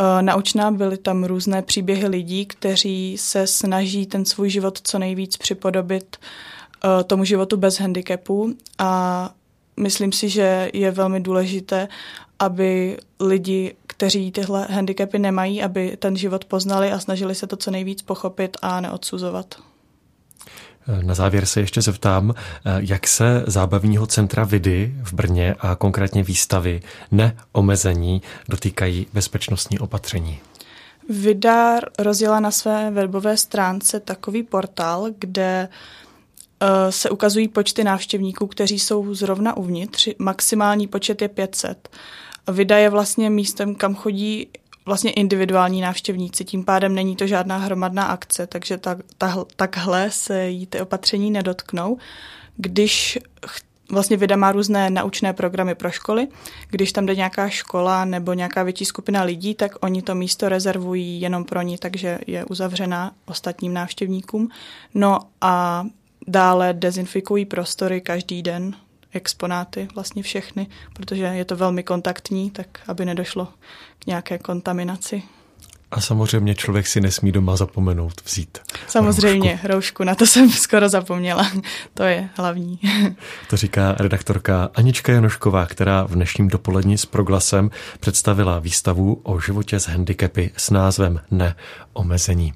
uh, 0.00 0.22
naučná, 0.22 0.70
byly 0.70 0.98
tam 0.98 1.24
různé 1.24 1.62
příběhy 1.62 2.08
lidí, 2.08 2.46
kteří 2.46 3.16
se 3.18 3.46
snaží 3.46 4.06
ten 4.06 4.24
svůj 4.24 4.50
život 4.50 4.80
co 4.82 4.98
nejvíc 4.98 5.36
připodobit 5.36 6.16
uh, 6.16 7.02
tomu 7.02 7.24
životu 7.24 7.56
bez 7.56 7.80
handicapu 7.80 8.54
a 8.78 9.30
myslím 9.78 10.12
si, 10.12 10.28
že 10.28 10.70
je 10.74 10.90
velmi 10.90 11.20
důležité, 11.20 11.88
aby 12.38 12.98
lidi, 13.20 13.74
kteří 13.86 14.32
tyhle 14.32 14.66
handicapy 14.70 15.18
nemají, 15.18 15.62
aby 15.62 15.96
ten 15.96 16.16
život 16.16 16.44
poznali 16.44 16.92
a 16.92 16.98
snažili 16.98 17.34
se 17.34 17.46
to 17.46 17.56
co 17.56 17.70
nejvíc 17.70 18.02
pochopit 18.02 18.56
a 18.62 18.80
neodsuzovat. 18.80 19.54
Na 21.02 21.14
závěr 21.14 21.46
se 21.46 21.60
ještě 21.60 21.82
zeptám, 21.82 22.34
jak 22.78 23.06
se 23.06 23.44
zábavního 23.46 24.06
centra 24.06 24.44
Vidy 24.44 24.94
v 25.02 25.12
Brně 25.12 25.54
a 25.58 25.74
konkrétně 25.74 26.22
výstavy 26.22 26.80
neomezení 27.10 28.22
dotýkají 28.48 29.06
bezpečnostní 29.12 29.78
opatření. 29.78 30.40
Vida 31.08 31.80
rozjela 31.98 32.40
na 32.40 32.50
své 32.50 32.90
webové 32.90 33.36
stránce 33.36 34.00
takový 34.00 34.42
portál, 34.42 35.06
kde 35.18 35.68
se 36.90 37.10
ukazují 37.10 37.48
počty 37.48 37.84
návštěvníků, 37.84 38.46
kteří 38.46 38.78
jsou 38.78 39.14
zrovna 39.14 39.56
uvnitř. 39.56 40.08
Maximální 40.18 40.86
počet 40.86 41.22
je 41.22 41.28
500. 41.28 41.88
Vida 42.52 42.78
je 42.78 42.90
vlastně 42.90 43.30
místem, 43.30 43.74
kam 43.74 43.94
chodí 43.94 44.48
vlastně 44.86 45.10
individuální 45.10 45.80
návštěvníci, 45.80 46.44
tím 46.44 46.64
pádem 46.64 46.94
není 46.94 47.16
to 47.16 47.26
žádná 47.26 47.56
hromadná 47.56 48.04
akce, 48.04 48.46
takže 48.46 48.78
tak, 48.78 48.98
ta, 49.18 49.44
takhle 49.56 50.10
se 50.10 50.48
jí 50.48 50.66
ty 50.66 50.80
opatření 50.80 51.30
nedotknou. 51.30 51.98
Když 52.56 53.18
vlastně 53.90 54.16
Vida 54.16 54.36
má 54.36 54.52
různé 54.52 54.90
naučné 54.90 55.32
programy 55.32 55.74
pro 55.74 55.90
školy. 55.90 56.28
Když 56.70 56.92
tam 56.92 57.06
jde 57.06 57.16
nějaká 57.16 57.48
škola 57.48 58.04
nebo 58.04 58.32
nějaká 58.32 58.62
větší 58.62 58.84
skupina 58.84 59.22
lidí, 59.22 59.54
tak 59.54 59.72
oni 59.80 60.02
to 60.02 60.14
místo 60.14 60.48
rezervují 60.48 61.20
jenom 61.20 61.44
pro 61.44 61.62
ní, 61.62 61.78
takže 61.78 62.18
je 62.26 62.44
uzavřená 62.44 63.12
ostatním 63.26 63.74
návštěvníkům. 63.74 64.48
No 64.94 65.18
a 65.40 65.84
Dále 66.28 66.72
dezinfikují 66.72 67.44
prostory 67.44 68.00
každý 68.00 68.42
den, 68.42 68.74
exponáty 69.12 69.88
vlastně 69.94 70.22
všechny, 70.22 70.66
protože 70.92 71.24
je 71.24 71.44
to 71.44 71.56
velmi 71.56 71.82
kontaktní, 71.82 72.50
tak 72.50 72.66
aby 72.86 73.04
nedošlo 73.04 73.48
k 73.98 74.06
nějaké 74.06 74.38
kontaminaci. 74.38 75.22
A 75.90 76.00
samozřejmě 76.00 76.54
člověk 76.54 76.86
si 76.86 77.00
nesmí 77.00 77.32
doma 77.32 77.56
zapomenout 77.56 78.12
vzít. 78.24 78.58
Samozřejmě, 78.86 79.50
roušku. 79.50 79.66
roušku, 79.68 80.04
na 80.04 80.14
to 80.14 80.26
jsem 80.26 80.50
skoro 80.50 80.88
zapomněla. 80.88 81.50
To 81.94 82.02
je 82.02 82.28
hlavní. 82.34 82.80
To 83.50 83.56
říká 83.56 83.96
redaktorka 83.98 84.70
Anička 84.74 85.12
Janošková, 85.12 85.66
která 85.66 86.04
v 86.04 86.10
dnešním 86.10 86.48
dopolední 86.48 86.98
s 86.98 87.06
proglasem 87.06 87.70
představila 88.00 88.58
výstavu 88.58 89.20
o 89.22 89.40
životě 89.40 89.80
s 89.80 89.88
handicapy 89.88 90.50
s 90.56 90.70
názvem 90.70 91.20
Neomezení. 91.30 92.54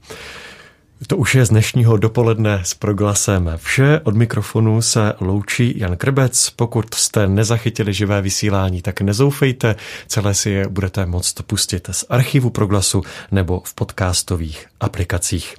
To 1.07 1.17
už 1.17 1.35
je 1.35 1.47
z 1.47 1.49
dnešního 1.49 1.97
dopoledne 1.97 2.61
s 2.65 2.75
proglasem 2.75 3.53
vše. 3.57 4.01
Od 4.05 4.17
mikrofonu 4.17 4.83
se 4.83 5.13
loučí 5.21 5.79
Jan 5.79 5.97
Krbec. 5.97 6.51
Pokud 6.51 6.95
jste 6.95 7.27
nezachytili 7.27 7.93
živé 7.93 8.23
vysílání, 8.23 8.83
tak 8.83 9.01
nezoufejte. 9.01 9.77
Celé 10.07 10.35
si 10.35 10.51
je 10.51 10.69
budete 10.69 11.07
moct 11.07 11.43
pustit 11.43 11.89
z 11.93 12.05
archivu 12.09 12.51
proglasu 12.51 13.03
nebo 13.31 13.63
v 13.65 13.75
podcastových 13.75 14.67
aplikacích. 14.81 15.57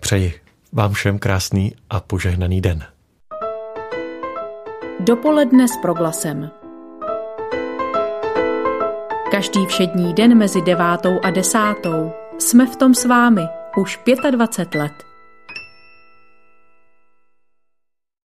Přeji 0.00 0.34
vám 0.72 0.92
všem 0.92 1.18
krásný 1.18 1.74
a 1.90 2.00
požehnaný 2.00 2.60
den. 2.60 2.84
Dopoledne 5.00 5.68
s 5.68 5.76
proglasem. 5.82 6.50
Každý 9.30 9.66
všední 9.66 10.14
den 10.14 10.38
mezi 10.38 10.62
devátou 10.62 11.20
a 11.22 11.30
desátou 11.30 12.12
jsme 12.38 12.66
v 12.66 12.76
tom 12.76 12.94
s 12.94 13.04
vámi– 13.04 13.42
už 13.76 14.00
25 14.30 14.74
let. 14.74 15.09